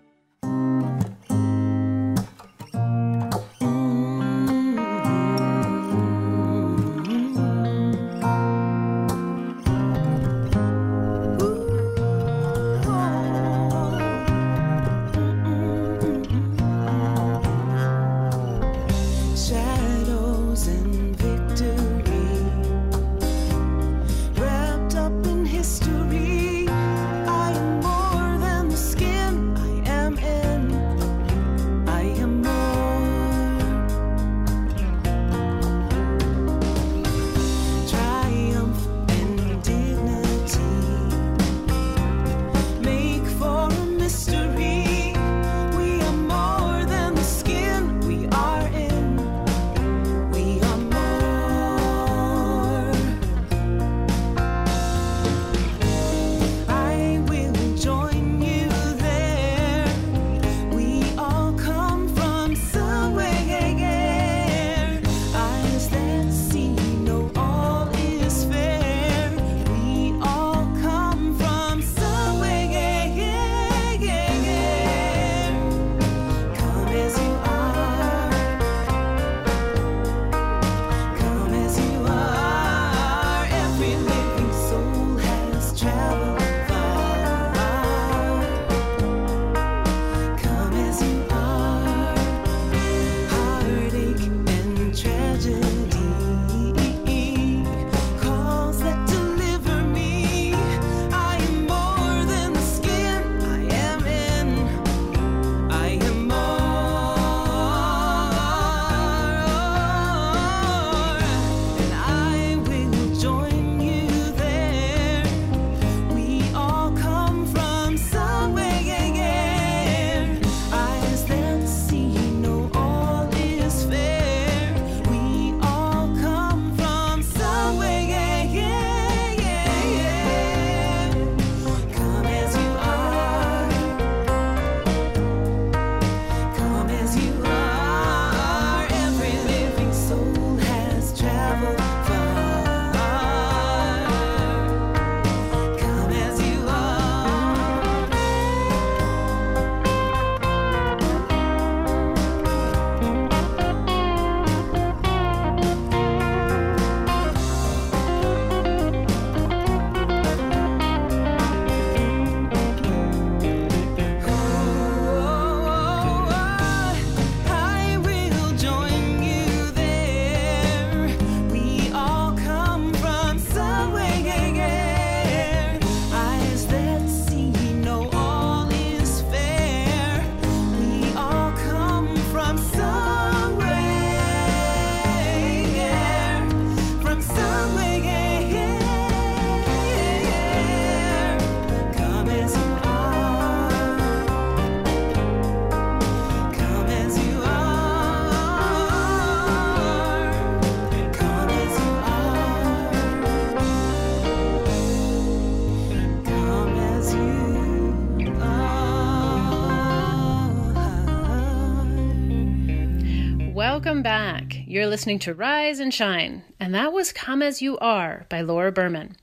[214.91, 219.15] listening to Rise and Shine, and that was Come As You Are by Laura Berman.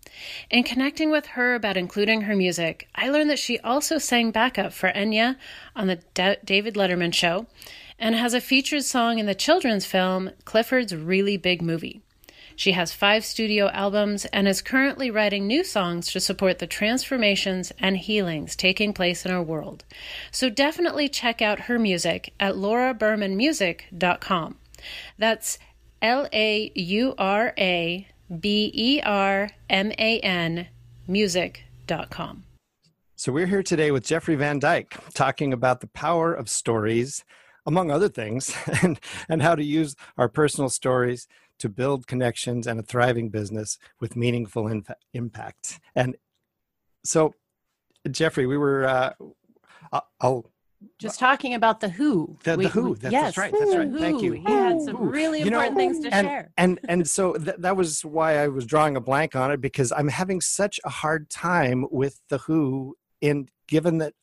[0.51, 4.73] In connecting with her about including her music, I learned that she also sang backup
[4.73, 5.37] for Enya
[5.77, 7.49] on the Da- David Letterman show
[7.99, 12.01] and has a featured song in the children's film Clifford's Really Big Movie.
[12.57, 17.73] She has five studio albums and is currently writing new songs to support the transformations
[17.79, 19.85] and healings taking place in our world.
[20.33, 24.58] So definitely check out her music at laurabermanmusic.com.
[25.19, 25.59] That's
[26.03, 28.09] L A U R A
[28.41, 30.69] B E R M A N
[31.07, 32.45] music.com.
[33.17, 37.25] So we're here today with Jeffrey Van Dyk talking about the power of stories,
[37.67, 41.27] among other things, and, and how to use our personal stories
[41.59, 44.71] to build connections and a thriving business with meaningful
[45.13, 45.81] impact.
[45.97, 46.17] And
[47.05, 47.35] so,
[48.09, 49.13] Jeffrey, we were, uh,
[50.21, 50.51] I'll,
[50.99, 52.39] Just talking about the Who.
[52.45, 52.95] The- the Who.
[52.95, 53.93] That's- that's yes, right, that's right.
[53.93, 54.33] the Thank you.
[54.33, 55.07] He had some Who.
[55.07, 56.51] really You know, important things to and, share.
[56.57, 59.93] And and so th- that was why I was drawing a blank on it because
[59.93, 62.97] I'm having such a hard time with the Who.
[63.21, 64.15] And given that,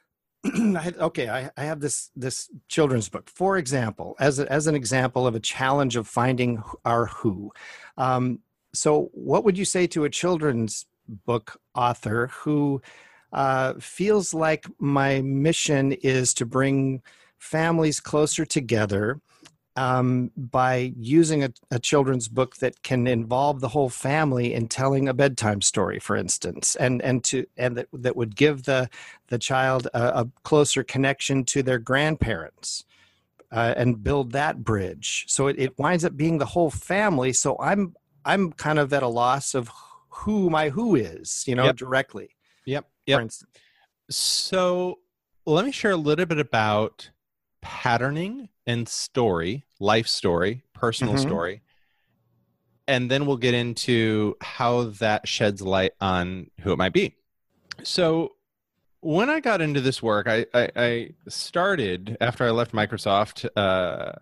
[0.44, 3.28] I had, okay, I, I have this this children's book.
[3.28, 7.52] For example, as a, as an example of a challenge of finding our Who.
[7.96, 8.40] Um,
[8.74, 10.86] so, what would you say to a children's
[11.26, 12.80] book author who
[13.32, 17.02] uh, feels like my mission is to bring
[17.38, 19.20] families closer together
[19.76, 25.08] um, by using a, a children's book that can involve the whole family in telling
[25.08, 28.90] a bedtime story, for instance, and and to and that, that would give the
[29.28, 32.84] the child a, a closer connection to their grandparents.
[33.52, 37.32] Uh, and build that bridge, so it, it winds up being the whole family.
[37.32, 39.68] So I'm I'm kind of at a loss of
[40.08, 41.76] who my who is, you know, Yep.
[41.76, 42.36] directly.
[42.66, 42.86] Yep.
[43.16, 43.50] For instance.
[44.10, 44.98] So
[45.46, 47.10] let me share a little bit about
[47.62, 51.20] patterning and story, life story, personal Mhm.
[51.20, 51.62] story.
[52.88, 57.14] And then we'll get into how that sheds light on who it might be.
[57.84, 58.34] So
[59.00, 64.12] when I got into this work, I, I, I started after I left Microsoft, uh,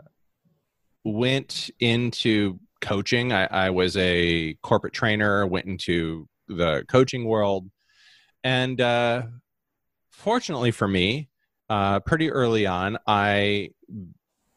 [1.04, 3.32] went into coaching.
[3.32, 7.70] I, I was a corporate trainer, went into the coaching world.
[8.48, 9.22] And uh,
[10.08, 11.28] fortunately for me,
[11.68, 13.72] uh, pretty early on, I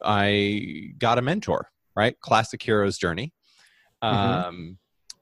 [0.02, 1.70] I got a mentor.
[1.94, 3.34] Right, classic hero's journey.
[4.02, 4.08] Mhm.
[4.08, 4.78] Um,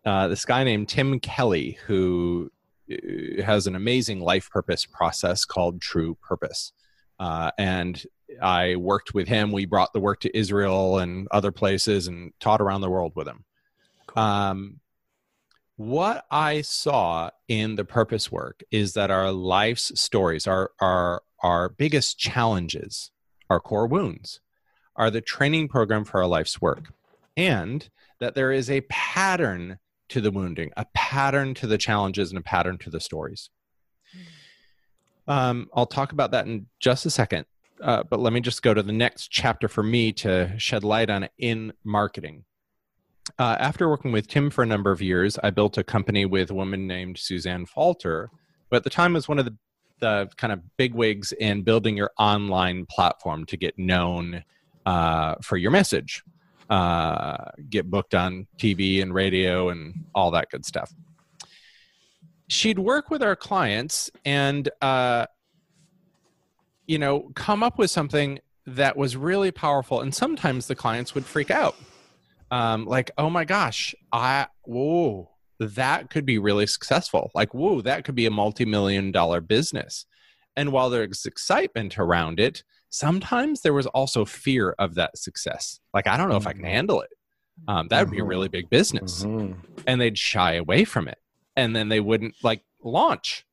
[0.07, 2.53] uh, this guy named Tim Kelley, who
[2.89, 6.73] uh, has an amazing life purpose process called True Purpose,
[7.19, 8.01] uh, and
[8.41, 9.51] I worked with him.
[9.51, 13.27] We brought the work to Israel and other places, and taught around the world with
[13.27, 13.45] him.
[14.15, 14.79] Um,
[15.81, 21.71] what I saw in the purpose work is that our life's stories, our our our
[21.71, 23.11] biggest challenges,
[23.49, 24.41] our core wounds,
[24.95, 26.93] are the training program for our life's work,
[27.35, 27.89] and
[28.19, 29.79] that there is a pattern
[30.11, 33.49] to the wounding, a pattern to the challenges, and a pattern to the stories.
[35.27, 37.47] Um, I'll talk about that in just a second,
[37.81, 41.09] uh, but let me just go to the next chapter for me to shed light
[41.09, 42.45] on it in marketing.
[43.39, 46.51] Uh, after working with Tim for a number of years, I built a company with
[46.51, 48.31] a woman named Suzanne Falter,
[48.71, 49.57] who at the time was one of the,
[50.01, 54.45] the kind of bigwigs in building your online platform to get known
[54.87, 56.23] uh, for your message,
[56.71, 57.37] uh,
[57.69, 60.93] get booked on TV and radio and all that good stuff.
[62.49, 65.27] She'd work with our clients and, uh,
[66.87, 70.01] you know, come up with something that was really powerful.
[70.01, 71.77] And sometimes the clients would freak out
[72.51, 77.31] um, like, oh my gosh, I whoa, that could be really successful.
[77.35, 80.07] Like, whoa, that could be a multi-million dollar business.
[80.57, 85.81] And while there's excitement around it, sometimes there was also fear of that success.
[85.95, 87.11] Like, I don't know if I can handle it.
[87.69, 89.57] Um, that would be a really big business, Mhm.
[89.87, 91.19] and they'd shy away from it,
[91.57, 93.45] and then they wouldn't like launch.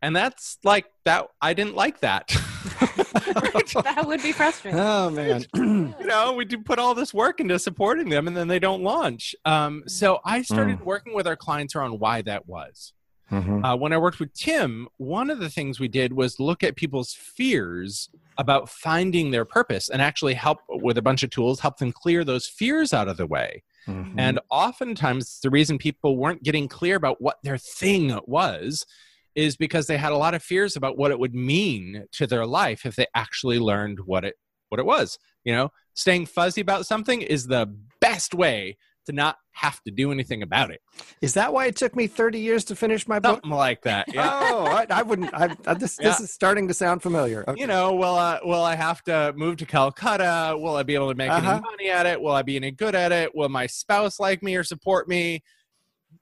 [0.00, 1.26] And that's like that.
[1.42, 2.28] I didn't like that.
[3.84, 4.78] that would be frustrating.
[4.80, 5.44] Oh man.
[5.54, 8.82] you know, we do put all this work into supporting them and then they don't
[8.82, 9.34] launch.
[9.44, 10.84] Um, so I started Mm.
[10.84, 12.92] working with our clients around why that was.
[13.30, 13.64] Mhm.
[13.64, 16.74] Uh, when I worked with Tim, one of the things we did was look at
[16.76, 18.08] people's fears
[18.38, 22.24] about finding their purpose and actually help with a bunch of tools, help them clear
[22.24, 23.62] those fears out of the way.
[23.86, 24.14] Mhm.
[24.18, 28.84] And oftentimes, the reason people weren't getting clear about what their thing was
[29.34, 32.46] is because they had a lot of fears about what it would mean to their
[32.46, 34.34] life if they actually learned what it
[34.68, 35.18] what it was.
[35.44, 37.66] You know, staying fuzzy about something is the
[38.00, 38.76] best way
[39.06, 40.80] to not have to do anything about it.
[41.22, 43.36] Is that why it took me 30 years to finish my book?
[43.36, 44.12] Something like that.
[44.12, 44.28] Yeah.
[44.52, 45.32] Oh, I, I wouldn't.
[45.32, 47.44] I, I, this, this is starting to sound familiar.
[47.48, 47.58] Okay.
[47.60, 50.54] you know, will I, will I have to move to Calcutta?
[50.58, 51.52] Will I be able to make Uh-huh.
[51.52, 52.20] any money at it?
[52.20, 53.34] Will I be any good at it?
[53.34, 55.42] Will my spouse like me or support me?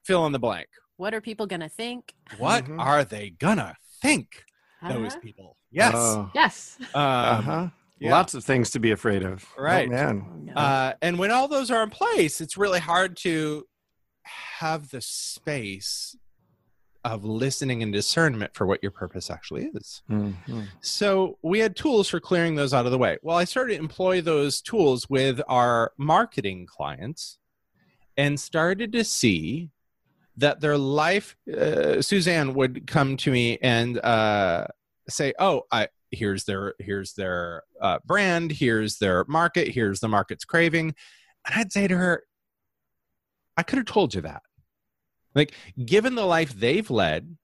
[0.04, 0.68] Fill in the blank.
[0.98, 2.12] What are people going to think?
[2.38, 2.80] What Mhm.
[2.84, 4.44] are they gonna think?
[4.82, 5.20] Those Uh-huh.
[5.20, 5.56] people.
[5.70, 5.94] Yes.
[5.94, 6.76] Oh, Yes.
[6.92, 7.68] Um, uh-huh.
[8.00, 8.10] yeah.
[8.10, 9.44] Lots of things to be afraid of.
[9.56, 9.88] Oh, Right.
[9.88, 10.52] man.
[10.56, 13.66] Uh, and when all those are in place, it's really hard to
[14.24, 16.16] have the space
[17.04, 20.02] of listening and discernment for what your purpose actually is.
[20.10, 20.66] Mhm.
[20.80, 23.18] So we had tools for clearing those out of the way.
[23.22, 27.38] Well, I started to employ those tools with our marketing clients
[28.16, 29.70] and started to see
[30.38, 34.66] that their life, uh, Suzanne would come to me and uh,
[35.08, 40.44] say, "Oh, I here's their here's their uh, brand, here's their market, here's the market's
[40.44, 40.94] craving,"
[41.46, 42.22] and I'd say to her,
[43.56, 44.42] "I could have told you that.
[45.34, 47.36] Like, given the life they've led."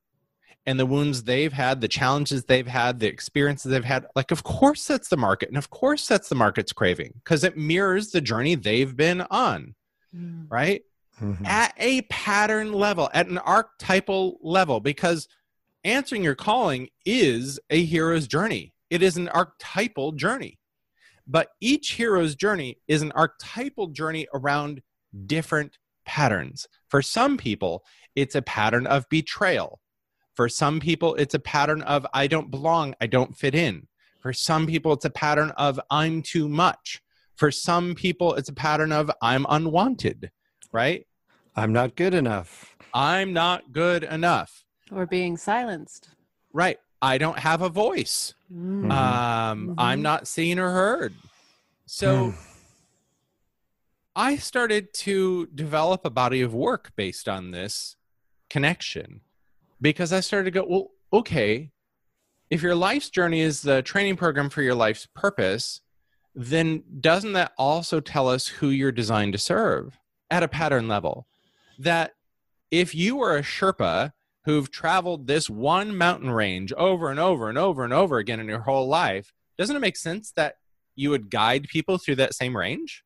[0.66, 4.44] and the wounds they've had, the challenges they've had, the experiences they've had, like, of
[4.44, 5.50] course, that's the market.
[5.50, 9.74] And of course, that's the market's craving because it mirrors the journey they've been on,
[10.16, 10.46] Mm.
[10.50, 10.80] right?
[11.20, 11.46] Mhm.
[11.46, 15.28] At a pattern level, at an archetypal level, because
[15.84, 18.72] answering your calling is a hero's journey.
[18.90, 20.58] It is an archetypal journey.
[21.26, 24.82] But each hero's journey is an archetypal journey around
[25.26, 26.66] different patterns.
[26.88, 27.84] For some people,
[28.14, 29.80] it's a pattern of betrayal.
[30.34, 33.88] For some people, it's a pattern of I don't belong, I don't fit in.
[34.20, 37.00] For some people, it's a pattern of I'm too much.
[37.36, 40.30] For some people, it's a pattern of I'm unwanted,
[40.74, 41.06] right?
[41.56, 42.76] I'm not good enough.
[42.92, 46.10] I'm not good enough, Or being silenced.
[46.52, 46.78] right?
[47.00, 48.34] I don't have a voice.
[48.52, 48.82] Mm.
[48.82, 48.90] Mhm.
[48.92, 50.02] Um, I'm Mhm.
[50.02, 51.14] not seen or heard.
[51.86, 52.38] So Hmm.
[54.16, 57.96] I started to develop a body of work based on this
[58.48, 59.20] connection
[59.80, 61.70] because I started to go, well, okay,
[62.50, 65.80] if your life's journey is the training program for your life's purpose,
[66.34, 69.98] then doesn't that also tell us who you're designed to serve
[70.30, 71.26] at a pattern level?
[71.78, 72.12] That
[72.70, 74.12] if you were a Sherpa
[74.44, 78.46] who've traveled this one mountain range over and over and over and over again in
[78.48, 80.56] your whole life, doesn't it make sense that
[80.96, 83.04] you would guide people through that same range?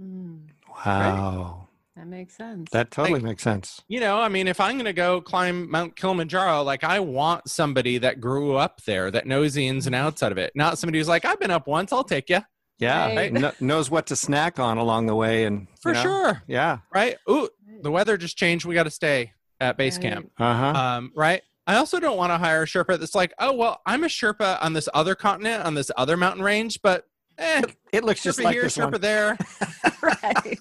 [0.00, 0.48] Mm.
[0.84, 1.68] Wow.
[1.96, 2.70] That makes sense.
[2.70, 3.82] That totally Like- makes sense.
[3.88, 7.48] you know, I mean, if I'm going to go climb Mount Kilimanjaro, like I want
[7.50, 10.78] somebody that grew up there, that knows the ins and outs out of it, not
[10.78, 12.40] somebody who's like, I've been up once, I'll take you.
[12.80, 13.14] Yeah.
[13.14, 13.32] Right.
[13.32, 15.44] Kno- knows what to snack on along the way.
[15.44, 16.42] And For you know, sure.
[16.48, 16.78] Yeah.
[16.92, 17.16] Right?
[17.30, 17.48] Ooh,
[17.82, 18.64] the weather just changed.
[18.64, 20.02] We got to stay at base Right.
[20.14, 20.30] camp.
[20.38, 20.80] Uh huh.
[20.80, 21.42] Um, right?
[21.66, 24.58] I also don't want to hire a Sherpa that's like, oh, well, I'm a Sherpa
[24.62, 27.04] on this other continent, on this other mountain range, but
[27.38, 27.62] eh,
[27.92, 29.00] it looks just like here, this Sherpa one.
[29.02, 29.38] there.
[30.02, 30.58] right.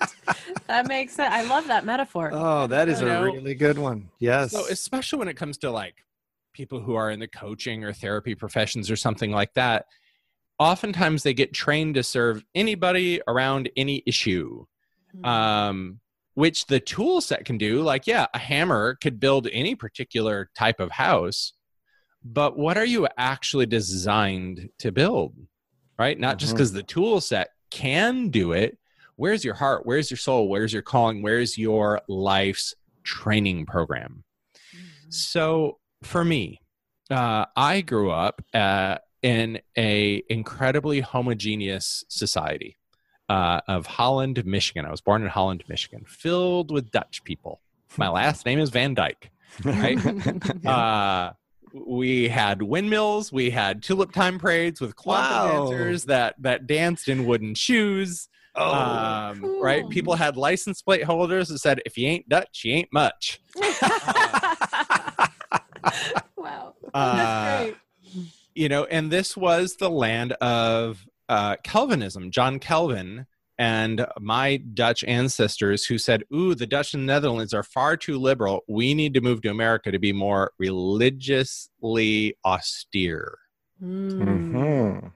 [0.68, 1.34] That makes sense.
[1.34, 2.30] I love that metaphor.
[2.34, 3.24] Oh, that is You a know?
[3.24, 4.10] really good one.
[4.20, 4.52] Yes.
[4.52, 5.96] So, especially when it comes to like
[6.54, 9.86] people who are in the coaching or therapy professions or something like that,
[10.60, 14.66] oftentimes they get trained to serve anybody around any issue,
[15.16, 15.26] Mm.
[15.26, 16.00] um,
[16.36, 17.82] which the tool set can do.
[17.82, 21.54] Like, yeah, a hammer could build any particular type of house,
[22.24, 25.36] but what are you actually designed to build?
[25.98, 26.18] Right?
[26.20, 26.58] Not just Mhm.
[26.58, 28.78] because the tool set can do it.
[29.16, 29.86] Where's your heart?
[29.86, 30.48] Where's your soul?
[30.48, 31.22] Where's your calling?
[31.22, 34.24] Where's your life's training program?
[34.74, 35.14] Mm.
[35.14, 36.62] So for me,
[37.10, 42.78] uh, I grew up uh, in a incredibly homogeneous society
[43.28, 44.86] uh, of Holland, Michigan.
[44.86, 47.62] I was born in Holland, Michigan, filled with Dutch people.
[47.98, 49.30] My last name is Van Dyk.
[49.64, 50.66] Right?
[50.66, 51.34] uh,
[51.74, 53.32] we had windmills.
[53.32, 55.70] We had tulip time parades with clown Wow.
[55.70, 58.28] dancers that that danced in wooden shoes.
[58.56, 58.74] oh.
[58.74, 59.62] um, cool.
[59.62, 59.88] Right?
[59.90, 63.40] People had license plate holders that said, "If you ain't Dutch, you ain't much."
[66.36, 66.74] wow.
[66.94, 67.76] Uh, That's great.
[68.60, 73.26] You know, and this was the land of uh, Calvinism, John Calvin,
[73.58, 78.66] and my Dutch ancestors who said, Ooh, the Dutch and Netherlands are far too liberal.
[78.68, 83.38] We need to move to America to be more religiously austere.
[83.82, 84.12] Mm.
[84.12, 85.12] Mhm.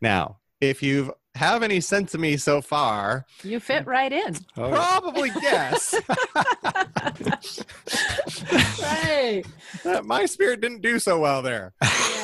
[0.00, 4.36] Now, if you have any sense of me so far, You fit right in.
[4.56, 5.94] Oh, probably guess
[8.82, 9.42] right.
[10.04, 11.72] my spirit didn't do so well there.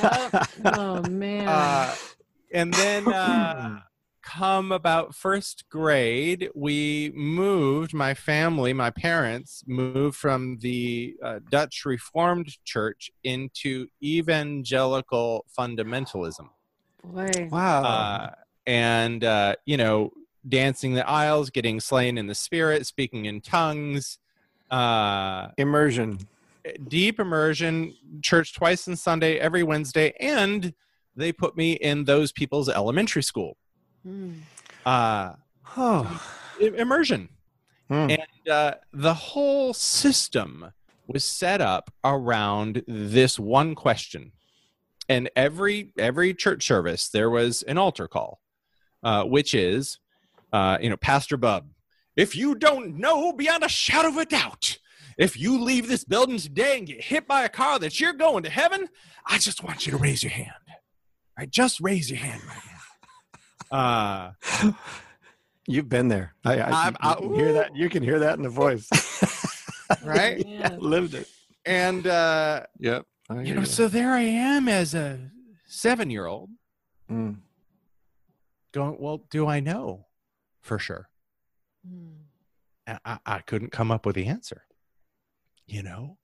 [0.02, 0.48] Yep.
[0.64, 1.48] Oh man.
[1.48, 1.94] Uh,
[2.52, 3.80] and then uh,
[4.22, 11.84] come about first grade we moved my family my parents moved from the uh, dutch
[11.84, 16.48] reformed church into evangelical fundamentalism
[17.02, 17.48] Boy.
[17.50, 17.82] wow.
[17.84, 18.30] uh,
[18.66, 20.12] and uh, you know
[20.48, 24.18] dancing the aisles, getting slain in the spirit, speaking in tongues,
[24.70, 26.18] uh, Immersion.
[26.88, 30.74] deep immersion, church twice on Sunday, every Wednesday, and
[31.16, 33.56] they put me in those people's elementary school.
[34.06, 34.40] Mm.
[34.84, 35.32] Uh,
[35.76, 36.22] Oh.
[36.60, 37.28] immersion.
[37.88, 38.10] Hmm.
[38.10, 40.72] And uh, the whole system
[41.06, 44.32] was set up around this one question.
[45.08, 48.40] And every every church service, there was an altar call,
[49.04, 49.98] uh, which is,
[50.52, 51.68] uh, you know, Pastor Bub,
[52.16, 54.78] if you don't know beyond a shadow of a doubt,
[55.18, 58.42] if you leave this building today and get hit by a car that you're going
[58.44, 58.88] to heaven,
[59.26, 60.50] I just want you to raise your hand.
[61.38, 61.50] Right?
[61.50, 62.62] Just raise your hand right
[63.72, 63.78] now.
[63.78, 64.32] Uh,
[65.66, 66.34] You've been there.
[66.44, 67.74] I, I, you, I- hear that.
[67.76, 68.88] You can hear that in the voice.
[70.04, 70.44] right?
[70.46, 70.76] Yeah.
[70.78, 71.28] Lived it.
[71.66, 73.06] And uh, Yep.
[73.30, 73.66] I you know, you.
[73.66, 75.30] so there I am as a
[75.66, 76.50] seven year old
[77.10, 77.36] Mm.
[78.74, 80.06] Going, Well, do I know
[80.60, 81.08] for sure?
[81.88, 82.16] Mm.
[83.04, 84.64] I, I couldn't come up with the answer,
[85.66, 86.18] you know?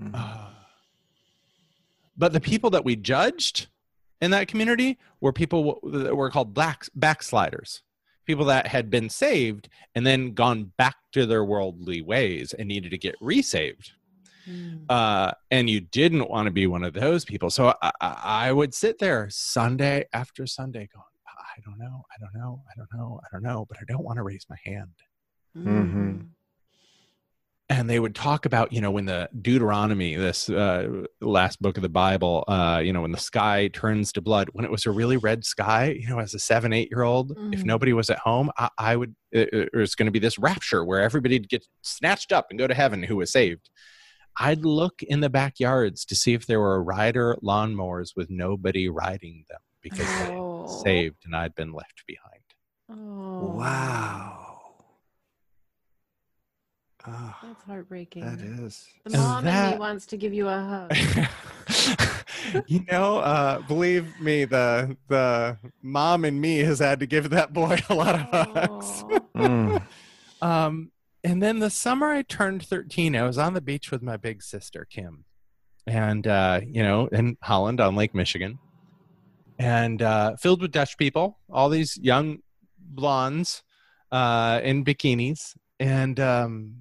[0.00, 0.12] Mhm.
[0.14, 0.50] Uh,
[2.16, 3.68] but the people that we judged
[4.20, 7.82] in that community were people that were called black, backsliders,
[8.26, 12.90] people that had been saved and then gone back to their worldly ways and needed
[12.90, 13.92] to get resaved.
[14.48, 14.86] Mm.
[14.88, 17.50] uh, and you didn't want to be one of those people.
[17.50, 21.04] So I, I, I would sit there Sunday after Sunday going,
[21.56, 24.04] I don't know, I don't know, I don't know, I don't know, but I don't
[24.04, 24.94] want to raise my hand.
[25.56, 26.28] Mhm.
[27.68, 31.82] And they would talk about, you know, when the Deuteronomy, this uh, last book of
[31.82, 34.90] the Bible, uh, you know, when the sky turns to blood, when it was a
[34.90, 37.66] really red sky, you know, as a seven, eight year old, if Mhm.
[37.66, 40.84] nobody was at home, I, I would, it, it was going to be this rapture
[40.84, 43.70] where everybody'd get snatched up and go to heaven who was saved.
[44.36, 48.88] I'd look in the backyards to see if there were a rider lawnmowers with nobody
[48.88, 50.62] riding them because Oh.
[50.62, 52.42] were saved and I'd been left behind.
[52.90, 53.56] Oh.
[53.56, 54.46] Wow.
[57.06, 58.24] Oh, That's heartbreaking.
[58.26, 58.86] that is.
[59.06, 62.64] The And mom in me wants to give you a hug.
[62.66, 67.54] you know, uh, believe me, the the mom in me has had to give that
[67.54, 68.20] boy a lot of
[68.54, 69.04] hugs.
[69.08, 69.20] Oh.
[69.40, 69.82] Mm.
[70.42, 70.90] Um,
[71.24, 74.42] and then the summer I turned 13, I was on the beach with my big
[74.42, 75.24] sister, Kim,
[75.86, 78.58] and, uh, you know, in Holland on Lake Michigan,
[79.60, 82.38] and uh, filled with Dutch people, all these young
[82.78, 83.62] blondes
[84.10, 85.54] uh, in bikinis.
[85.78, 86.76] And um,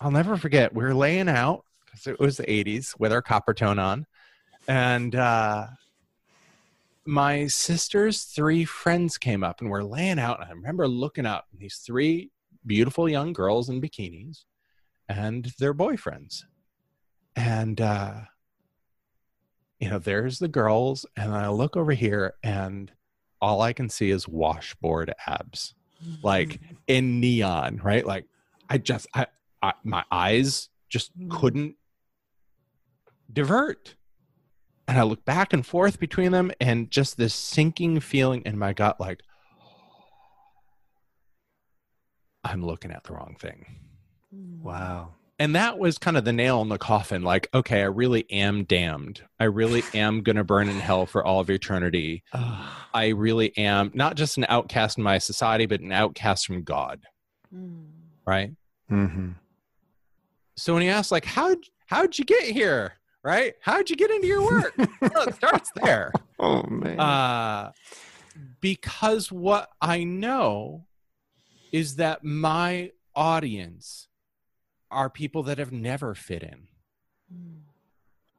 [0.00, 3.82] I'll never forget, we were laying out because it was the 80s with our Coppertone
[3.82, 4.06] on.
[4.68, 5.66] And uh,
[7.04, 10.40] my sister's three friends came up and we're laying out.
[10.40, 12.30] And I remember looking up, and these three
[12.64, 14.44] beautiful young girls in bikinis
[15.08, 16.44] and their boyfriends.
[17.34, 18.20] And, uh,
[19.78, 22.90] you know, there's the girls, and I look over here, and
[23.40, 25.74] all I can see is washboard abs,
[26.22, 28.04] like in neon, right?
[28.04, 28.24] Like,
[28.68, 29.26] I just, I,
[29.62, 31.28] I my eyes just hmm.
[31.30, 31.76] couldn't
[33.32, 33.94] divert.
[34.88, 38.72] And I look back and forth between them, and just this sinking feeling in my
[38.72, 39.20] gut, like,
[42.42, 43.66] I'm looking at the wrong thing.
[44.34, 44.62] Hmm.
[44.62, 45.14] Wow.
[45.40, 47.22] And that was kind of the nail in the coffin.
[47.22, 49.22] Like, okay, I really am damned.
[49.38, 52.24] I really am going to burn in hell for all of eternity.
[52.92, 57.00] I really am not just an outcast in my society, but an outcast from God.
[57.54, 57.86] Mm.
[58.26, 58.50] Right.
[58.90, 59.30] Mm-hmm.
[60.56, 62.94] So when you ask, like, how'd, how'd you get here?
[63.22, 63.54] Right.
[63.60, 64.74] How'd you get into your work?
[65.00, 66.12] well, it starts there.
[66.38, 66.98] Oh man.
[66.98, 67.72] Uh,
[68.60, 70.86] because what I know
[71.72, 74.08] is that my audience
[74.90, 76.68] are people that have never fit in.
[77.32, 77.60] Mm.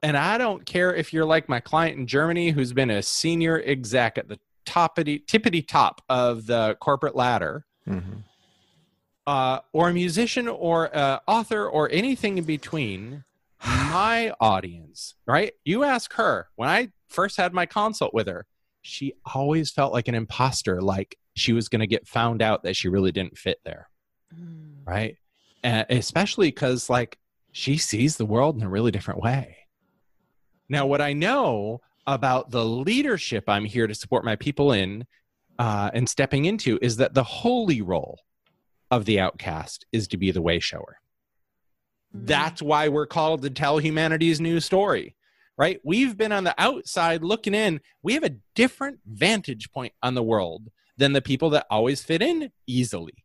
[0.02, 3.62] And I don't care if you're like my client in Germany who's been a senior
[3.64, 8.24] exec at the toppity, tippity top of the corporate ladder, Mhm.
[9.26, 13.24] uh, or a musician or uh, author or anything in between.
[13.64, 15.52] My audience, right?
[15.64, 18.46] You ask her when I first had my consult with her,
[18.82, 22.74] she always felt like an imposter, like she was going to get found out that
[22.76, 23.88] she really didn't fit there
[24.34, 24.86] Mm.
[24.86, 25.16] right?
[25.62, 27.18] And especially because like
[27.52, 29.56] she sees the world in a really different way.
[30.68, 35.04] Now, what I know about the leadership I'm here to support my people in
[35.58, 38.20] uh, and stepping into is that the holy role
[38.90, 40.98] of the outcast is to be the way shower.
[42.12, 45.14] That's why we're called to tell humanity's new story,
[45.56, 45.80] right?
[45.84, 47.80] We've been on the outside looking in.
[48.02, 52.22] We have a different vantage point on the world than the people that always fit
[52.22, 53.24] in easily.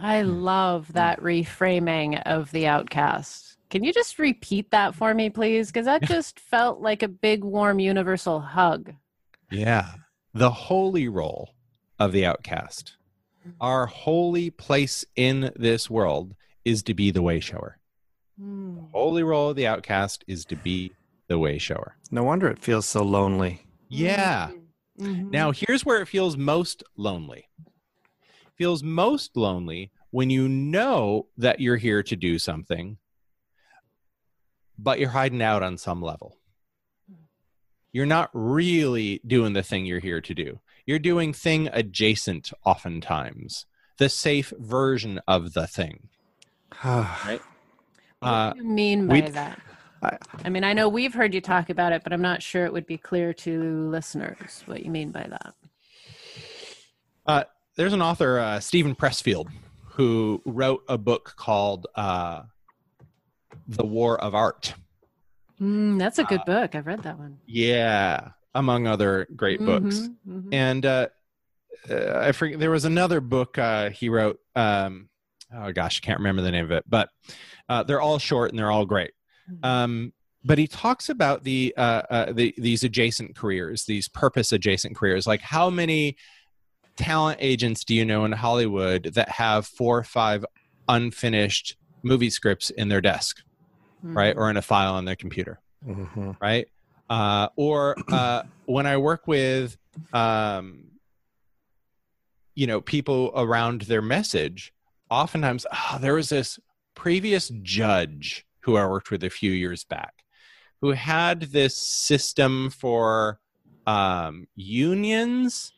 [0.00, 0.42] I Hmm.
[0.42, 3.56] love that reframing of the outcast.
[3.70, 5.68] Can you just repeat that for me, please?
[5.68, 8.94] Because that just felt like a big, warm, universal hug.
[9.50, 9.92] Yeah.
[10.32, 11.50] The holy role
[11.98, 12.94] of the outcast
[13.62, 16.34] our holy place in this world
[16.66, 17.78] is to be the way shower.
[18.38, 18.90] Mm.
[18.92, 20.92] Holy role of the outcast is to be
[21.28, 21.96] the way shower.
[22.10, 23.62] No wonder it feels so lonely.
[23.88, 24.50] Yeah.
[24.98, 25.30] Mhm.
[25.30, 27.48] Now, here's where it feels most lonely.
[28.58, 32.98] Feels most lonely when you know that you're here to do something,
[34.76, 36.36] but you're hiding out on some level.
[37.92, 40.60] You're not really doing the thing you're here to do.
[40.84, 43.64] You're doing thing adjacent oftentimes,
[43.98, 46.08] the safe version of the thing.
[46.84, 47.40] right?
[48.20, 49.60] Uh, What do you mean by that?
[50.02, 52.64] I- I mean, I know we've heard you talk about it, but I'm not sure
[52.64, 55.54] it would be clear to listeners what you mean by that.
[57.26, 57.44] Uh,
[57.78, 59.46] there's an author, uh, Steven Pressfield,
[59.84, 62.42] who wrote a book called uh,
[63.68, 64.74] The War of Art.
[65.60, 66.74] Mm, that's a good Uh, book.
[66.74, 67.38] I've read that one.
[67.46, 70.08] Yeah, among other great books.
[70.26, 70.48] Mhm, mhm.
[70.52, 71.08] And uh,
[71.88, 74.40] uh, I forget there was another book uh, he wrote.
[74.56, 75.08] Um,
[75.54, 77.10] oh gosh, I can't remember the name of it, but
[77.68, 79.12] uh, they're all short and they're all great.
[79.62, 80.12] Um,
[80.44, 85.26] but he talks about the, uh, uh, the these adjacent careers, these purpose adjacent careers.
[85.28, 86.16] Like how many
[86.98, 90.44] talent agents do you know in Hollywood that have four or five
[90.88, 93.42] unfinished movie scripts in their desk,
[94.02, 94.38] right, Mhm.
[94.38, 95.60] or in a file on their computer?
[95.86, 96.36] Mhm.
[96.40, 96.66] right?
[97.08, 99.78] Uh, or uh, when I work with,
[100.12, 100.84] um,
[102.54, 104.72] you know, people around their message,
[105.08, 106.58] oftentimes oh, there was this
[106.94, 110.24] previous judge who I worked with a few years back
[110.80, 113.38] who had this system for
[113.86, 115.72] um, unions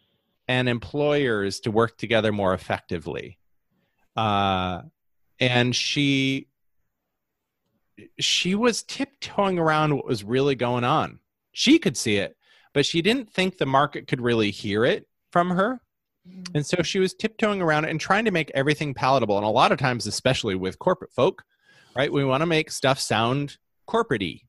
[0.51, 3.39] and employers to work together more effectively.
[4.17, 4.83] Uh,
[5.39, 6.49] and she
[8.19, 11.21] she was tiptoeing around what was really going on.
[11.53, 12.37] She could see it,
[12.75, 15.81] but she didn't think the market could really hear it from her.
[16.53, 19.37] And so she was tiptoeing around and trying to make everything palatable.
[19.37, 21.45] And a lot of times, especially with corporate folk,
[21.95, 24.41] right, we want to make stuff sound corporate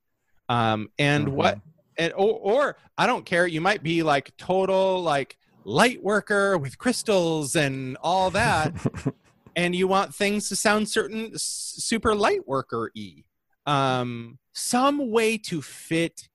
[0.49, 1.34] Um, and Mhm.
[1.34, 1.60] what,
[1.97, 6.78] and, or, or I don't care, you might be like total like light worker with
[6.78, 8.74] crystals and all that.
[9.55, 13.24] and you want things to sound certain super light worker e
[13.66, 16.28] um some way to fit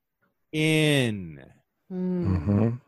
[0.53, 1.43] in
[1.93, 2.47] Mm.
[2.47, 2.81] Mhm.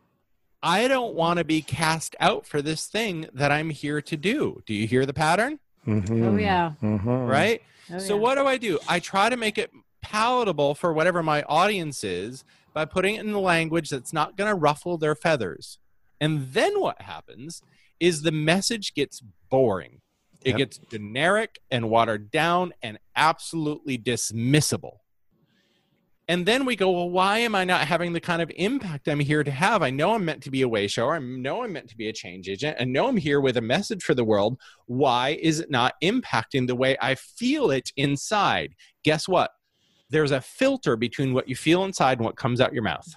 [0.62, 4.60] i don't want to be cast out for this thing that i'm here to do
[4.66, 6.24] do you hear the pattern Mhm.
[6.26, 6.72] Oh, yeah.
[6.82, 7.28] Mhm.
[7.28, 7.62] right
[7.92, 8.20] Oh, so yeah.
[8.20, 9.70] what do i do i try to make it
[10.02, 14.50] palatable for whatever my audience is by putting it in the language that's not going
[14.50, 15.78] to ruffle their feathers
[16.20, 17.62] and then what happens
[18.00, 20.00] is the message gets boring.
[20.44, 20.58] It Yep.
[20.58, 24.98] gets generic and watered down and absolutely dismissible.
[26.30, 29.18] And then we go well why am i not having the kind of impact i'm
[29.18, 29.82] here to have?
[29.82, 31.14] I know i'm meant to be a way shower.
[31.14, 32.76] I know i'm meant to be a change agent.
[32.78, 34.60] I know i'm here with a message for the world.
[34.86, 38.74] Why is it not impacting the way i feel it inside?
[39.04, 39.50] Guess what?
[40.10, 43.08] There's a filter between what you feel inside and what comes out your mouth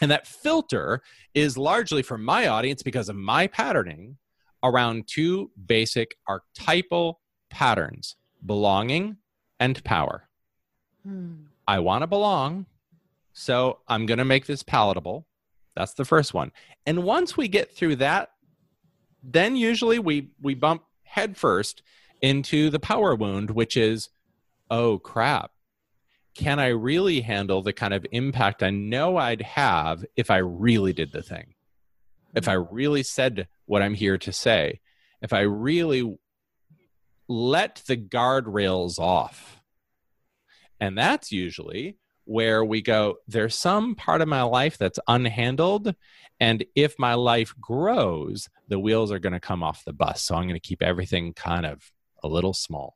[0.00, 1.02] and that filter
[1.34, 4.16] is largely for my audience because of my patterning
[4.62, 7.20] around two basic archetypal
[7.50, 9.16] patterns belonging
[9.60, 10.28] and power.
[11.06, 11.44] Mm.
[11.66, 12.66] I want to belong,
[13.32, 15.26] so I'm going to make this palatable.
[15.76, 16.52] That's the first one.
[16.86, 18.30] And once we get through that,
[19.22, 21.82] then usually we we bump headfirst
[22.20, 24.10] into the power wound, which is,
[24.70, 25.50] oh crap,
[26.34, 30.92] can I really handle the kind of impact I know I'd have if I really
[30.92, 31.54] did the thing?
[32.34, 34.80] If I really said what I'm here to say,
[35.22, 36.18] if I really
[37.28, 39.60] let the guardrails off.
[40.80, 45.94] And that's usually where we go, there's some part of my life that's unhandled.
[46.40, 50.22] And if my life grows, the wheels are going to come off the bus.
[50.22, 52.94] So I'm going to keep everything kind of a little small.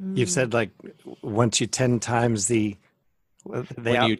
[0.00, 0.70] You've said like
[1.22, 2.76] once you 10 times the,
[3.46, 4.18] the when out- you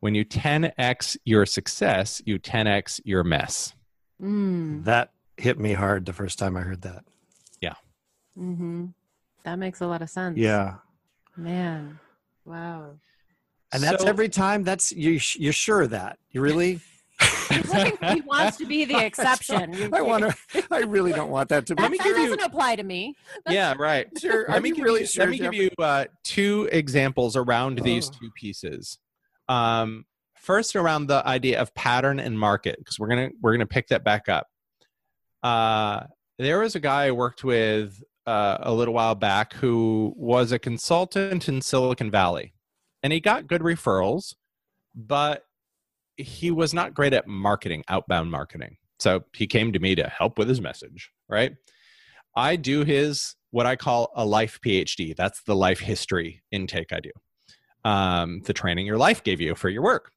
[0.00, 3.74] when you 10x your success, you 10x your mess.
[4.22, 4.84] Mm.
[4.84, 7.04] that hit me hard the first time I heard that.
[7.60, 7.74] Yeah.
[8.36, 8.86] hmm
[9.44, 10.36] That makes a lot of sense.
[10.38, 10.74] Yeah.
[11.36, 11.98] Man.
[12.44, 12.96] Wow.
[13.72, 16.18] And that's So- every time that's you you're sure of that.
[16.30, 16.82] You really He's
[17.50, 19.72] looking- he wants to be the exception.
[19.72, 22.16] You- I want to I really don't want that to be That, me that give
[22.18, 23.14] you- doesn't apply to me.
[23.48, 24.06] yeah, right.
[24.20, 24.46] Sure.
[24.48, 25.70] Let me you give really you, sure, let me give Jeffrey?
[25.78, 28.14] you uh, two examples around these Oh.
[28.20, 28.98] two pieces.
[29.48, 30.04] Um,
[30.36, 34.04] first, around the idea of pattern and market, because we're gonna we're gonna pick that
[34.04, 34.46] back up.
[35.42, 36.04] Uh,
[36.38, 40.58] there was a guy I worked with uh, a little while back who was a
[40.58, 42.54] consultant in Silicon Valley,
[43.02, 44.34] and he got good referrals,
[44.94, 45.44] but
[46.22, 48.76] he was not great at marketing, outbound marketing.
[48.98, 51.54] So he came to me to help with his message, right?
[52.36, 55.16] I do his what I call a life PhD.
[55.16, 57.10] That's the life history intake I do.
[57.84, 60.12] Um, the training your life gave you for your work.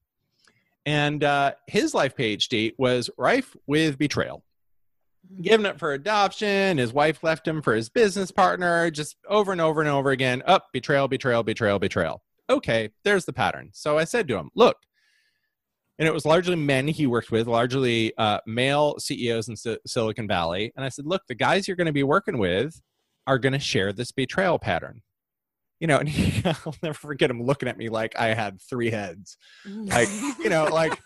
[0.85, 4.43] And uh, his life PhD was rife with betrayal.
[5.41, 9.61] Given up for adoption, his wife left him for his business partner, just over and
[9.61, 10.43] over and over again.
[10.45, 12.21] Up, betrayal, betrayal, betrayal, betrayal.
[12.49, 13.69] Okay, there's the pattern.
[13.71, 14.77] So I said to him, Look,
[15.99, 20.27] and it was largely men he worked with, largely uh, male CEOs in Si- Silicon
[20.27, 20.71] Valley.
[20.75, 22.81] And I said, look, the guys you're going to be working with
[23.27, 25.01] are going to share this betrayal pattern.
[25.79, 28.89] You know, and he, I'll never forget him looking at me like I had three
[28.89, 29.37] heads.
[29.65, 30.99] Like, you know, like,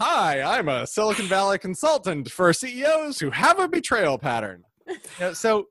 [0.00, 4.64] hi, I'm a Silicon Valley consultant for CEOs who have a betrayal pattern.
[4.88, 5.66] You know, so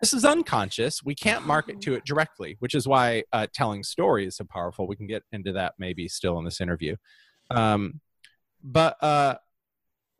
[0.00, 1.02] this is unconscious.
[1.04, 4.88] We can't market to it directly, which is why uh, telling story is so powerful.
[4.88, 6.96] We can get into that maybe still in this interview.
[7.50, 8.00] Um,
[8.62, 9.36] but uh,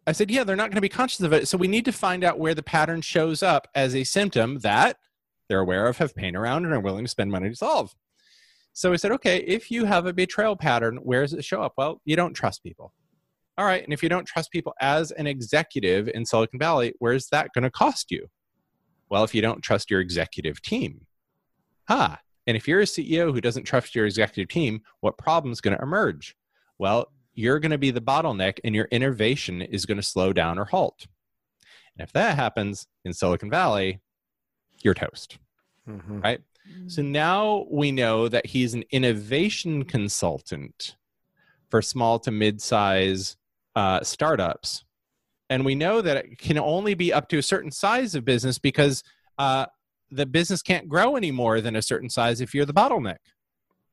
[0.07, 1.49] I said, yeah, they're not going to be conscious of it.
[1.49, 4.97] So we need to find out where the pattern shows up as a symptom that
[5.49, 7.95] they're aware of, have pain around, and are willing to spend money to solve.
[8.72, 11.74] So I said, okay, if you have a betrayal pattern, where does it show up?
[11.76, 12.93] Well, you don't trust people.
[13.59, 13.83] All right.
[13.83, 17.64] And if you don't trust people as an executive in Silicon Valley, where's that going
[17.64, 18.28] to cost you?
[19.11, 21.07] Well, if you don't trust your executive team.
[21.89, 22.18] Ah.
[22.47, 25.83] And if you're a CEO who doesn't trust your executive team, what problem's going to
[25.83, 26.37] emerge?
[26.78, 30.59] Well, you're going to be the bottleneck and your innovation is going to slow down
[30.59, 31.07] or halt.
[31.97, 34.01] And if that happens in Silicon Valley,
[34.82, 35.38] you're toast.
[35.88, 36.22] Mhm.
[36.22, 36.41] Right.
[36.86, 40.97] So now we know that he's an innovation consultant
[41.70, 43.36] for small to mid size
[43.74, 44.84] uh, startups.
[45.49, 48.59] And we know that it can only be up to a certain size of business
[48.59, 49.03] because
[49.38, 49.66] uh,
[50.11, 53.18] the business can't grow any more than a certain size if you're the bottleneck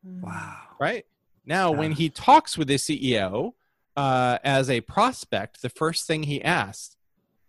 [0.03, 0.57] Wow.
[0.79, 1.05] right?
[1.47, 3.53] Now, when he talks with the CEO
[3.95, 6.97] uh, as a prospect, the first thing he asks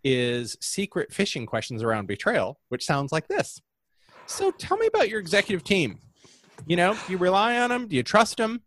[0.05, 3.61] is secret fishing questions around betrayal, which sounds like this.
[4.25, 5.99] So, tell me about your executive team.
[6.65, 7.87] You know, do you rely on them?
[7.89, 8.61] Do you trust them?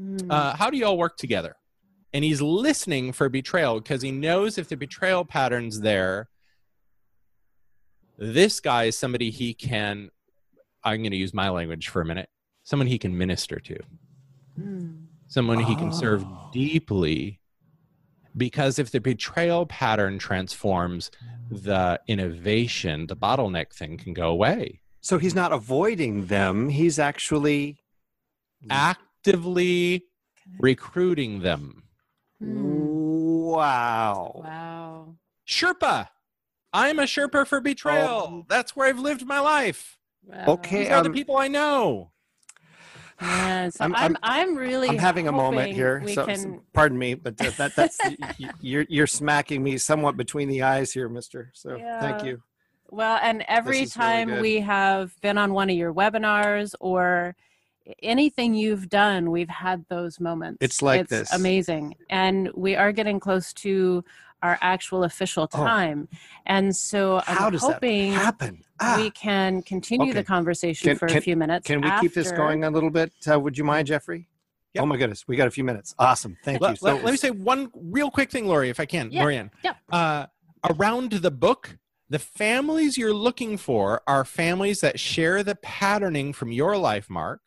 [0.00, 0.30] Mm.
[0.30, 1.56] Uh, how do you all work together?
[2.12, 6.28] And he's listening for betrayal because he knows if the betrayal pattern's there,
[8.18, 10.10] this guy is somebody he can,
[10.84, 12.28] I'm going to use my language for a minute,
[12.62, 13.80] someone he can minister to
[14.58, 15.06] Mm.
[15.28, 16.48] someone he can serve Oh.
[16.52, 17.40] deeply
[18.36, 21.10] because if the betrayal pattern transforms
[21.50, 26.68] the innovation the bottleneck thing can go away So he's not avoiding them.
[26.68, 27.78] He's actually
[28.68, 30.04] actively
[30.58, 31.84] recruiting them
[32.42, 33.50] Mm.
[33.52, 34.32] wow.
[34.42, 35.16] Wow.
[35.46, 36.08] sherpa
[36.72, 38.46] i'm a sherpa for betrayal Oh.
[38.48, 40.44] that's where i've lived my life wow.
[40.54, 42.12] Okay, these are the um, people i know
[43.20, 44.88] Yes, I'm- I'm, I'm- I'm, really.
[44.88, 46.02] I'm having a moment here.
[46.08, 46.36] So, can.
[46.38, 47.98] so- pardon me, but that, that that's
[48.60, 51.50] you're you're smacking me somewhat between the eyes here, Mister.
[51.54, 52.42] So thank you.
[52.90, 57.36] Well, and every is really time we have been on one of your webinars or
[58.02, 60.58] anything you've done, we've had those moments.
[60.60, 61.32] It's like it's this.
[61.32, 61.94] amazing.
[62.08, 64.04] And we are getting close to
[64.42, 65.64] our actual official Oh.
[65.64, 66.08] time.
[66.46, 68.62] And so How I'm does hoping that happen?
[68.80, 71.66] Ah, we can continue the conversation Can- for can- a few minutes.
[71.66, 73.12] can we keep this going a little bit?
[73.30, 74.28] Uh, would you mind, Jeffrey?
[74.74, 74.82] Yep.
[74.82, 75.94] Oh my goodness, we got a few minutes.
[75.98, 76.66] Awesome, thank you.
[76.66, 79.24] let, So, let- let me say one real quick thing lori if i can Yeah,
[79.24, 79.50] Lorianne.
[79.64, 79.74] yeah.
[79.90, 80.26] Uh,
[80.68, 81.76] around the book
[82.08, 87.40] the families you're looking for are families that share the patterning from your life mark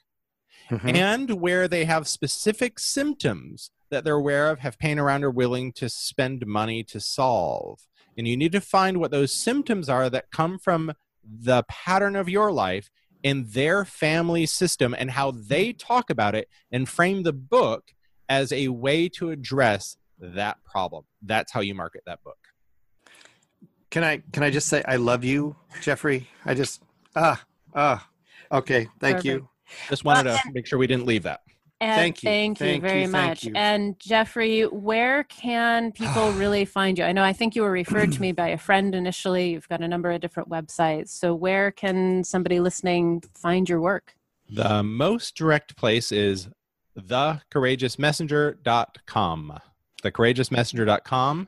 [0.70, 0.96] Mhm.
[0.96, 5.72] and where they have specific symptoms that they're aware of, have pain around, or willing
[5.74, 7.88] to spend money to solve.
[8.18, 12.30] And you need to find what those symptoms are that come from the pattern of
[12.30, 12.90] your life
[13.24, 17.94] in their family system and how they talk about it and frame the book
[18.28, 21.06] as a way to address that problem.
[21.22, 22.38] That's how you market that book.
[23.90, 26.28] can I can I just say I love you, Jeffrey?
[26.46, 26.82] I just
[27.16, 27.44] ah
[27.76, 28.08] ah.
[28.52, 29.48] Okay, thank you.
[29.90, 31.42] Just wanted to make sure we didn't leave that.
[31.84, 32.30] And Thank you.
[32.30, 32.88] Thank you Thank you.
[32.88, 33.44] very Thank much.
[33.44, 33.52] you.
[33.56, 37.04] And Jeffrey, where can people really find you?
[37.04, 39.52] I know I think you were referred to me by a friend initially.
[39.52, 41.10] You've got a number of different websites.
[41.10, 44.16] So where can somebody listening find your work?
[44.50, 46.48] The most direct place is
[46.98, 49.60] thecourageousmessenger.com.
[50.04, 51.48] Thecourageousmessenger.com.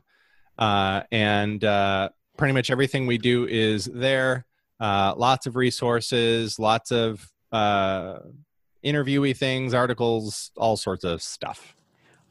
[0.58, 4.46] Uh, and uh, pretty much everything we do is there.
[4.82, 8.18] Uh, lots of resources, lots of uh,
[8.86, 11.76] interviewee things, articles, all sorts of stuff.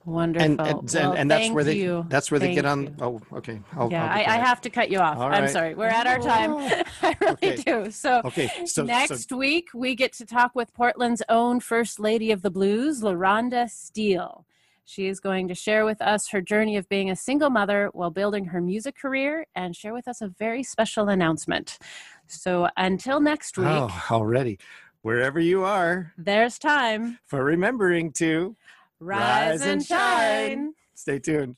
[0.07, 0.44] Wonderful.
[0.44, 2.05] And and, Well, and, and that's thank where they you.
[2.11, 2.82] that's where they get on.
[2.84, 2.94] you.
[3.00, 3.59] Oh, okay.
[3.74, 5.16] I'll, yeah, I'll I, I have to cut you off.
[5.16, 5.74] All I'm sorry.
[5.74, 6.50] We're at our time.
[6.52, 6.82] Oh.
[7.02, 7.57] I really Okay.
[7.57, 7.90] do.
[7.90, 12.32] So Okay, so next so, week we get to talk with Portland's own First Lady
[12.32, 14.44] of the Blues, LaRonda Steele.
[14.84, 18.11] She is going to share with us her journey of being a single mother while
[18.11, 21.78] building her music career and share with us a very special announcement.
[22.26, 24.59] So until next week, Oh, already.
[25.05, 27.18] Wherever you are, there's time.
[27.26, 28.57] for remembering to
[28.98, 30.48] Rise, Rise and and shine.
[30.48, 30.74] shine.
[30.94, 31.57] stay tuned.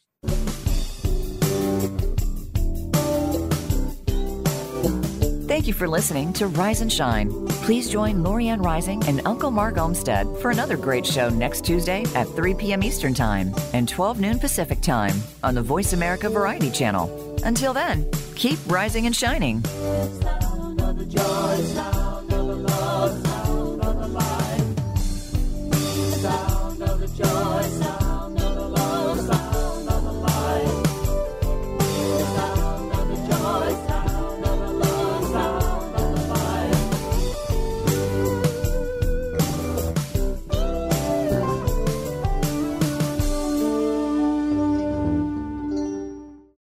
[5.47, 7.31] Thank you for listening to Rise and Shine.
[7.63, 12.27] Please join Lorianne Rising and Uncle Mark Olmsted for another great show next Tuesday at
[12.27, 12.83] 3 p.m.
[12.83, 17.39] Eastern Time and 12 noon Pacific Time on the Voice America Variety Channel.
[17.45, 19.63] Until then, keep rising and shining
[24.07, 24.77] alive.
[25.71, 25.77] The
[26.23, 27.66] sound of the joy.